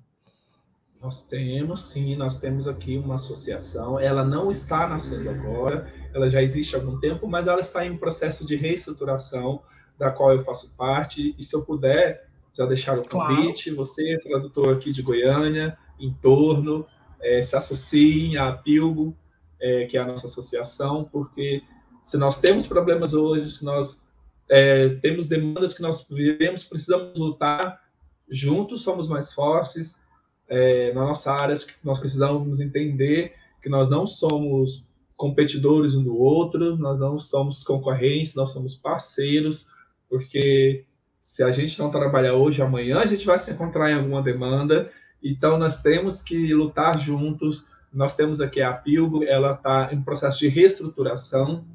[0.99, 3.99] Nós temos, sim, nós temos aqui uma associação.
[3.99, 7.91] Ela não está nascendo agora, ela já existe há algum tempo, mas ela está em
[7.91, 9.61] um processo de reestruturação,
[9.97, 11.35] da qual eu faço parte.
[11.37, 13.77] E se eu puder, já deixar o convite, claro.
[13.77, 16.87] você, tradutor aqui de Goiânia, em torno,
[17.21, 19.15] é, se associem à Pilgo,
[19.59, 21.63] é, que é a nossa associação, porque
[22.01, 24.05] se nós temos problemas hoje, se nós
[24.49, 27.81] é, temos demandas que nós vivemos, precisamos lutar
[28.29, 30.01] juntos, somos mais fortes
[30.47, 36.77] é, na nossa área, nós precisamos entender que nós não somos competidores um do outro,
[36.77, 39.67] nós não somos concorrentes, nós somos parceiros,
[40.07, 40.85] porque
[41.21, 44.91] se a gente não trabalhar hoje, amanhã a gente vai se encontrar em alguma demanda,
[45.23, 47.65] então nós temos que lutar juntos.
[47.93, 51.65] Nós temos aqui a Pilgo, ela está em processo de reestruturação,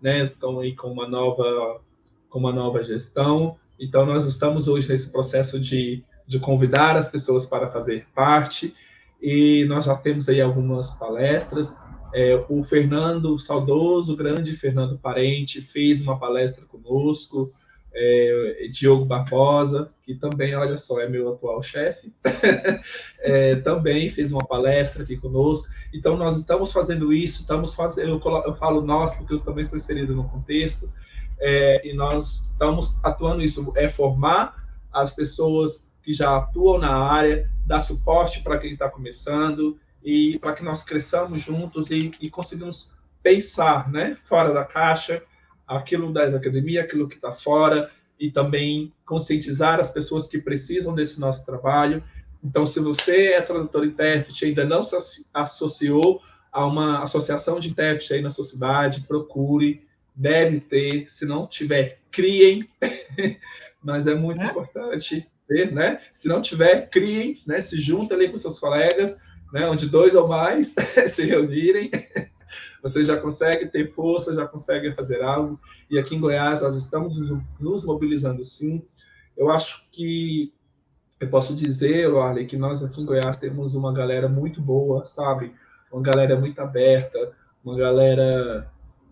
[0.00, 0.24] né?
[0.24, 1.80] Então aí com uma nova
[2.28, 3.56] com uma nova gestão.
[3.78, 8.72] Então nós estamos hoje nesse processo de de convidar as pessoas para fazer parte,
[9.20, 11.76] e nós já temos aí algumas palestras.
[12.14, 17.52] É, o Fernando, o saudoso, grande Fernando Parente, fez uma palestra conosco,
[17.92, 22.12] é, Diogo Barbosa, que também, olha só, é meu atual chefe,
[23.18, 25.68] é, também fez uma palestra aqui conosco.
[25.92, 29.76] Então, nós estamos fazendo isso, estamos fazendo, eu, eu falo nós, porque eu também sou
[29.76, 30.92] inserido no contexto,
[31.38, 34.62] é, e nós estamos atuando isso, é formar
[34.92, 40.52] as pessoas que já atuam na área, dar suporte para quem está começando e para
[40.52, 45.22] que nós cresçamos juntos e, e conseguimos pensar né, fora da caixa,
[45.76, 51.18] aquilo da, academia, aquilo que está fora, e também conscientizar as pessoas que precisam desse
[51.20, 52.02] nosso trabalho.
[52.44, 56.20] Então, se você é tradutor e intérprete ainda não se associou
[56.52, 59.82] a uma associação de intérprete aí na sua cidade, procure,
[60.14, 62.68] deve ter, se não tiver, criem,
[63.82, 64.46] mas é muito é?
[64.46, 66.00] importante ter, né?
[66.12, 67.60] Se não tiver, criem, né?
[67.60, 69.18] Se juntem ali com seus colegas,
[69.52, 69.66] né?
[69.66, 70.74] Onde dois ou mais
[71.06, 71.90] se reunirem,
[72.82, 75.60] você já consegue ter força, já consegue fazer algo.
[75.90, 77.18] E aqui em Goiás nós estamos
[77.58, 78.82] nos mobilizando sim.
[79.36, 80.52] Eu acho que
[81.18, 85.54] eu posso dizer, Arley, que nós aqui em Goiás temos uma galera muito boa, sabe?
[85.92, 87.32] Uma galera muito aberta,
[87.62, 88.70] uma galera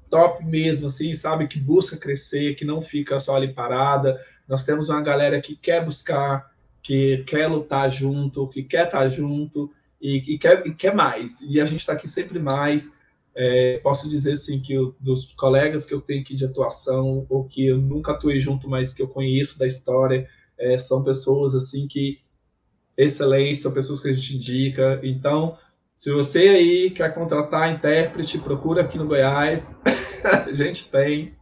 [0.08, 1.46] top mesmo, assim, sabe?
[1.46, 4.18] Que busca crescer, que não fica só ali parada,
[4.48, 6.50] nós temos uma galera que quer buscar,
[6.82, 9.70] que quer lutar junto, que quer estar junto
[10.00, 11.42] e, e quer, e quer mais.
[11.42, 12.97] E a gente está aqui sempre mais.
[13.40, 17.44] É, posso dizer assim que eu, dos colegas que eu tenho aqui de atuação ou
[17.44, 20.28] que eu nunca atuei junto, mas que eu conheço da história,
[20.58, 22.18] é, são pessoas assim que
[22.96, 24.98] excelentes, são pessoas que a gente indica.
[25.04, 25.56] Então,
[25.94, 29.78] se você aí quer contratar intérprete, procura aqui no Goiás.
[30.24, 31.32] a gente tem.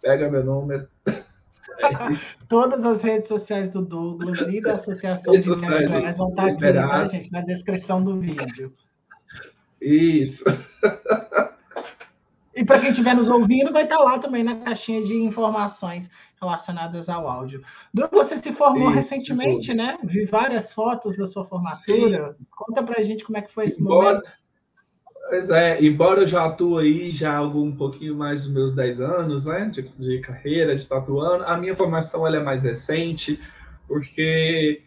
[0.00, 0.86] Pega meu número.
[2.48, 7.06] Todas as redes sociais do Douglas e da Associação de Goiás vão estar aqui, tá,
[7.08, 7.32] gente?
[7.32, 8.72] Na descrição do vídeo.
[9.80, 10.44] Isso.
[12.54, 16.10] E para quem estiver nos ouvindo, vai estar lá também na caixinha de informações
[16.40, 17.62] relacionadas ao áudio.
[17.94, 19.98] Douglas, você se formou Isso, recentemente, né?
[20.02, 22.34] Vi várias fotos da sua formatura.
[22.36, 22.46] Sim.
[22.50, 24.14] Conta para a gente como é que foi esse Embora...
[24.14, 24.30] momento.
[25.30, 28.72] Pois é, embora eu já atue aí já há algum um pouquinho mais dos meus
[28.72, 33.40] 10 anos, né, de, de carreira, de tatuando, a minha formação ela é mais recente,
[33.86, 34.82] porque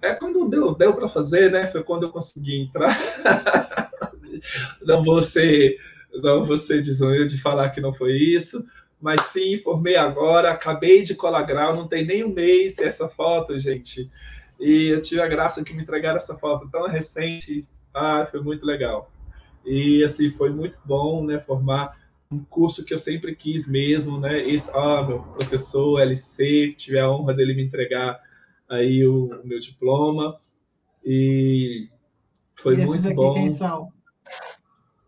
[0.00, 2.96] é quando deu, deu para fazer, né, foi quando eu consegui entrar.
[4.82, 5.78] não vou ser,
[6.22, 8.64] não vou ser de falar que não foi isso,
[9.00, 13.58] mas sim, formei agora, acabei de colar grau, não tem nem um mês essa foto,
[13.58, 14.10] gente.
[14.58, 17.58] E eu tive a graça que me entregaram essa foto tão recente,
[17.94, 19.10] ah, foi muito legal.
[19.64, 21.96] E assim foi muito bom, né, formar
[22.30, 24.46] um curso que eu sempre quis mesmo, né?
[24.46, 28.20] Esse, ah, meu professor LC, tive a honra dele me entregar
[28.68, 30.36] aí o, meu diploma
[31.04, 31.88] e
[32.54, 33.34] foi e muito bom.
[33.34, 33.92] Quem são?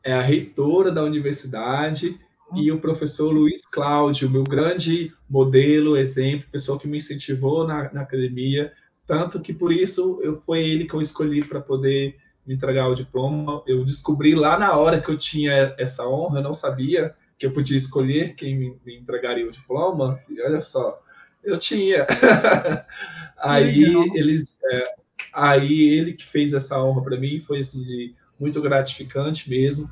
[0.05, 2.19] É a reitora da universidade
[2.53, 2.57] hum.
[2.57, 8.03] e o professor Luiz Cláudio, meu grande modelo, exemplo, pessoa que me incentivou na, na
[8.03, 8.73] academia,
[9.11, 12.15] Tanto que por isso eu foi ele que eu escolhi para poder
[12.47, 13.61] me entregar o diploma.
[13.67, 17.51] Eu descobri lá na hora que eu tinha essa honra, eu não sabia que eu
[17.53, 20.21] podia escolher quem me, me entregaria o diploma.
[20.29, 21.03] E olha só,
[21.43, 22.07] eu tinha.
[23.39, 23.85] aí
[24.15, 24.85] eles, é,
[25.33, 29.91] aí ele que fez essa honra para mim foi assim de muito gratificante mesmo,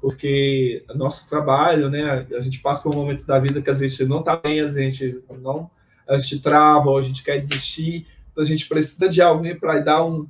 [0.00, 4.20] porque nosso trabalho, né, a gente passa por momentos da vida que a gente não
[4.20, 5.70] está bem, a gente não
[6.06, 9.80] a gente trava, ou a gente quer desistir, então a gente precisa de alguém para
[9.80, 10.26] dar um,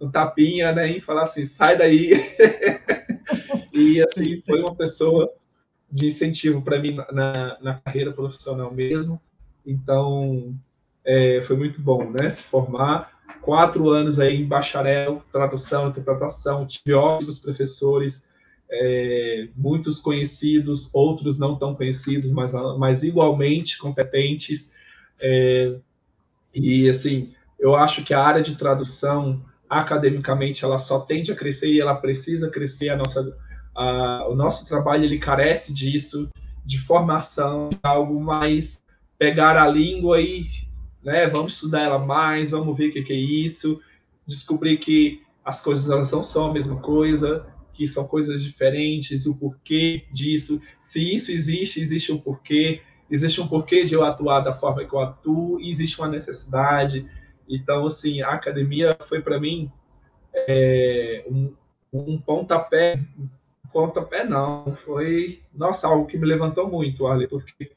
[0.00, 2.10] um, tapinha, né, e falar assim, sai daí.
[3.72, 5.32] e assim, foi uma pessoa
[5.90, 9.20] de incentivo para mim na, na, carreira profissional mesmo.
[9.66, 10.54] Então,
[11.04, 13.18] é, foi muito bom, né, se formar.
[13.40, 18.28] Quatro anos aí em bacharel, tradução, interpretação, tive ótimos professores,
[18.70, 24.74] é, muitos conhecidos, outros não tão conhecidos, mas, mas igualmente competentes.
[25.20, 25.74] É,
[26.54, 31.68] e, assim, eu acho que a área de tradução, academicamente, ela só tende a crescer
[31.68, 32.90] e ela precisa crescer.
[32.90, 33.36] A nossa,
[33.74, 36.28] a, o nosso trabalho, ele carece disso,
[36.64, 38.84] de formação, de algo mais
[39.20, 40.46] pegar a língua e,
[41.04, 43.78] né, vamos estudar ela mais, vamos ver o que, que é isso,
[44.26, 49.36] descobrir que as coisas elas não são a mesma coisa, que são coisas diferentes, o
[49.36, 54.54] porquê disso, se isso existe, existe um porquê, existe um porquê de eu atuar da
[54.54, 57.06] forma que eu atuo, existe uma necessidade,
[57.46, 59.70] então, assim, a academia foi para mim
[60.32, 61.52] é, um,
[61.92, 62.98] um pontapé,
[63.70, 67.70] pontapé não, foi, nossa, algo que me levantou muito, Arley, porque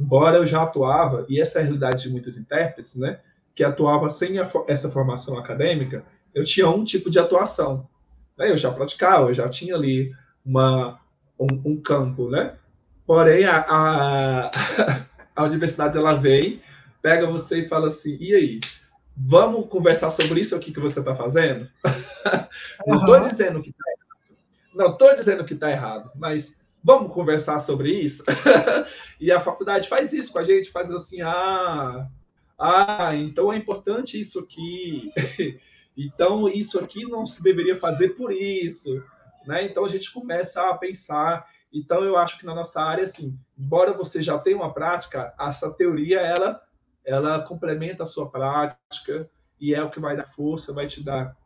[0.00, 3.20] embora eu já atuava, e essa é a realidade de muitos intérpretes, né,
[3.54, 7.86] que atuava sem a, essa formação acadêmica, eu tinha um tipo de atuação,
[8.38, 10.12] né, eu já praticava, eu já tinha ali
[10.44, 10.98] uma,
[11.38, 12.54] um, um campo, né,
[13.06, 14.50] porém a, a,
[15.36, 16.62] a universidade ela vem,
[17.02, 18.60] pega você e fala assim, e aí,
[19.16, 21.68] vamos conversar sobre isso aqui que você está fazendo?
[22.86, 24.00] não estou dizendo que está errado.
[24.74, 28.24] Não estou dizendo que está errado, mas vamos conversar sobre isso?
[29.20, 32.08] e a faculdade faz isso com a gente, faz assim, ah,
[32.58, 35.12] ah, então é importante isso aqui.
[35.96, 39.02] então isso aqui não se deveria fazer por isso.
[39.46, 39.64] Né?
[39.64, 41.46] Então a gente começa a pensar.
[41.72, 45.70] Então eu acho que na nossa área, assim, embora você já tenha uma prática, essa
[45.72, 46.60] teoria ela
[47.04, 49.28] ela complementa a sua prática
[49.58, 51.36] e é o que vai dar força, vai te dar,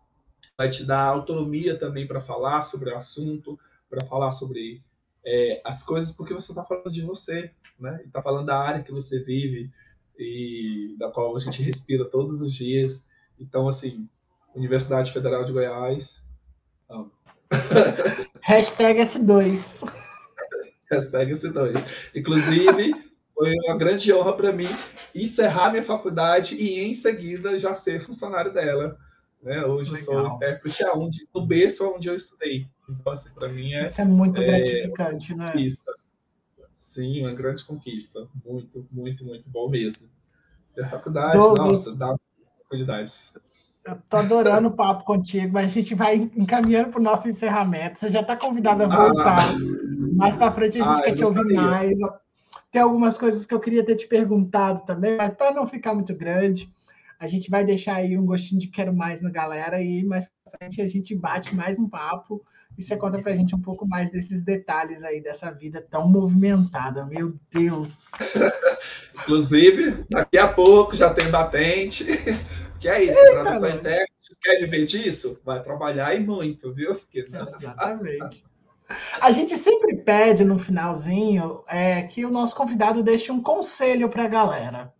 [0.56, 3.58] vai te dar autonomia também para falar sobre o assunto,
[3.88, 4.82] para falar sobre
[5.24, 8.02] é, as coisas, porque você está falando de você, né?
[8.04, 9.70] Está falando da área que você vive
[10.18, 13.08] e da qual a gente respira todos os dias.
[13.38, 14.08] Então, assim,
[14.54, 16.24] Universidade Federal de Goiás.
[16.88, 17.10] Amo.
[18.42, 19.88] Hashtag S2.
[20.90, 22.10] Hashtag S2.
[22.14, 22.94] Inclusive,
[23.34, 24.68] foi uma grande honra para mim
[25.14, 28.96] encerrar minha faculdade e em seguida já ser funcionário dela.
[29.44, 29.62] Né?
[29.62, 30.06] Hoje Legal.
[30.06, 32.66] sou intérprete aonde, no berço onde eu estudei.
[32.88, 33.84] Então, assim, para mim é.
[33.84, 35.52] Isso é muito é, gratificante, né?
[35.52, 35.92] Conquista.
[36.78, 38.26] Sim, uma grande conquista.
[38.44, 40.08] Muito, muito, muito bom mesmo.
[40.74, 42.16] E a faculdade, Douglas, nossa, dá
[42.58, 43.38] oportunidades.
[43.84, 48.00] Eu tô adorando o papo contigo, mas a gente vai encaminhando para o nosso encerramento.
[48.00, 49.40] Você já está convidado a voltar.
[49.40, 49.54] Ah,
[50.14, 51.98] mais para frente a gente ah, quer te ouvir mais.
[52.72, 56.14] Tem algumas coisas que eu queria ter te perguntado também, mas para não ficar muito
[56.14, 56.72] grande,
[57.18, 60.58] a gente vai deixar aí um gostinho de quero mais na galera e mais para
[60.58, 62.44] frente a gente bate mais um papo
[62.76, 66.08] e você conta para a gente um pouco mais desses detalhes aí dessa vida tão
[66.08, 67.06] movimentada.
[67.06, 68.06] Meu Deus!
[69.14, 72.04] Inclusive, daqui a pouco já tem batente.
[72.80, 75.40] Que é isso, tradutor intérprete, quer viver disso?
[75.42, 76.92] Vai trabalhar e muito, viu?
[76.92, 78.44] Porque não é Exatamente.
[79.18, 84.24] A gente sempre pede no finalzinho é, que o nosso convidado deixe um conselho para
[84.24, 84.92] a galera.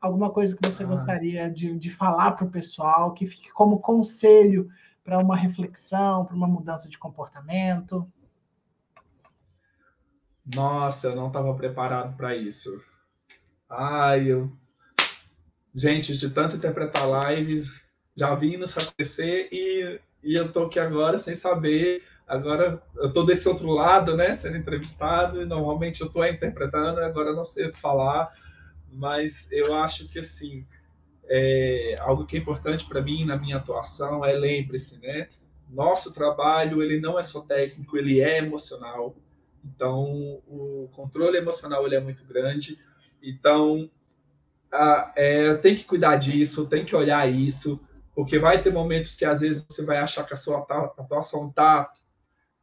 [0.00, 0.86] Alguma coisa que você ah.
[0.86, 4.68] gostaria de, de falar para o pessoal, que fique como conselho
[5.04, 8.10] para uma reflexão, para uma mudança de comportamento?
[10.54, 12.80] Nossa, eu não estava preparado para isso.
[13.68, 14.50] Ai, eu.
[15.74, 17.86] Gente, de tanto interpretar lives,
[18.16, 23.24] já vi isso acontecer e, e eu tô aqui agora sem saber Agora eu estou
[23.24, 27.72] desse outro lado, né, sendo entrevistado, e normalmente eu estou interpretando, agora eu não sei
[27.72, 28.30] falar,
[28.92, 30.66] mas eu acho que assim
[31.28, 35.28] é, algo que é importante para mim na minha atuação é lembre-se, né,
[35.68, 39.14] nosso trabalho ele não é só técnico, ele é emocional.
[39.64, 42.78] Então o controle emocional ele é muito grande.
[43.22, 43.90] Então
[44.72, 47.80] a, é, tem que cuidar disso, tem que olhar isso,
[48.14, 50.66] porque vai ter momentos que às vezes você vai achar que a sua
[50.98, 51.90] atuação está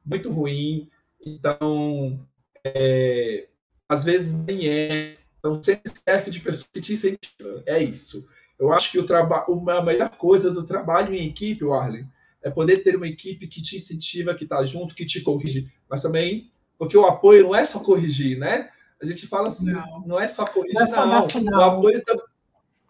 [0.05, 0.89] muito ruim.
[1.25, 2.19] Então,
[2.63, 3.47] é,
[3.87, 5.17] às vezes nem é.
[5.45, 7.61] Então, sempre cerca de pessoas que te incentivam.
[7.67, 8.27] É isso.
[8.57, 12.07] Eu acho que o trabalho, a melhor coisa do trabalho em equipe, Warlen,
[12.41, 16.01] é poder ter uma equipe que te incentiva, que está junto, que te corrige, mas
[16.01, 18.69] também porque o apoio não é só corrigir, né?
[18.99, 20.83] A gente fala assim, não, não é só corrigir, não.
[20.83, 21.59] É só não.
[21.59, 22.03] O, apoio,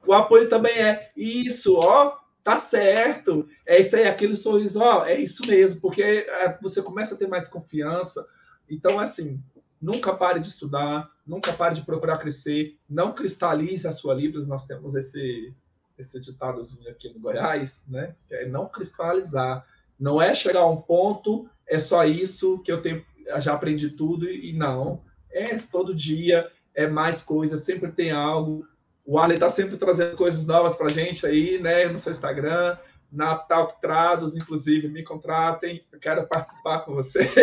[0.07, 5.19] o apoio também é isso, ó, tá certo, é isso aí, aquele sorriso, ó, é
[5.19, 8.25] isso mesmo, porque é, você começa a ter mais confiança.
[8.69, 9.41] Então, assim,
[9.81, 14.65] nunca pare de estudar, nunca pare de procurar crescer, não cristalize a sua Libras, nós
[14.65, 15.53] temos esse,
[15.97, 18.15] esse ditadozinho aqui no Goiás, né?
[18.27, 19.65] Que é não cristalizar.
[19.99, 23.03] Não é chegar a um ponto, é só isso que eu tenho,
[23.39, 25.01] já aprendi tudo e não.
[25.31, 28.67] É todo dia, é mais coisas, sempre tem algo.
[29.05, 31.87] O Arley está sempre trazendo coisas novas para gente aí, né?
[31.87, 32.77] No seu Instagram,
[33.15, 37.33] na Talk Trados, inclusive, me contratem, eu quero participar com vocês.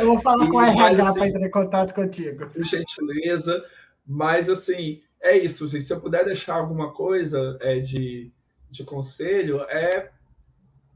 [0.00, 2.46] Eu vou falar e, com a RH assim, para entrar em contato contigo.
[2.50, 3.64] Com gentileza,
[4.06, 5.84] mas assim, é isso, gente.
[5.84, 8.32] Se eu puder deixar alguma coisa é, de,
[8.70, 10.10] de conselho, é,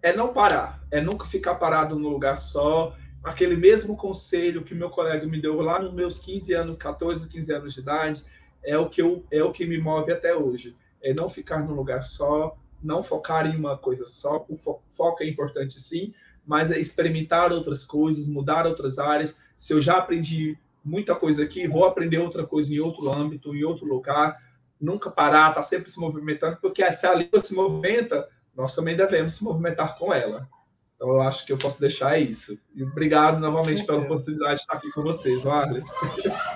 [0.00, 2.96] é não parar, é nunca ficar parado no lugar só.
[3.22, 7.52] Aquele mesmo conselho que meu colega me deu lá nos meus 15 anos, 14, 15
[7.52, 8.24] anos de idade,
[8.64, 10.74] é o que, eu, é o que me move até hoje.
[11.02, 14.44] É não ficar num lugar só, não focar em uma coisa só.
[14.48, 16.12] O fo foco é importante sim,
[16.46, 19.38] mas é experimentar outras coisas, mudar outras áreas.
[19.56, 23.64] Se eu já aprendi muita coisa aqui, vou aprender outra coisa em outro âmbito, em
[23.64, 24.36] outro lugar.
[24.80, 29.34] Nunca parar, tá sempre se movimentando, porque se a língua se movimenta, nós também devemos
[29.34, 30.48] se movimentar com ela.
[30.96, 32.60] Então, eu acho que eu posso deixar isso.
[32.74, 35.82] E obrigado novamente pela oportunidade de estar aqui com vocês, Vale.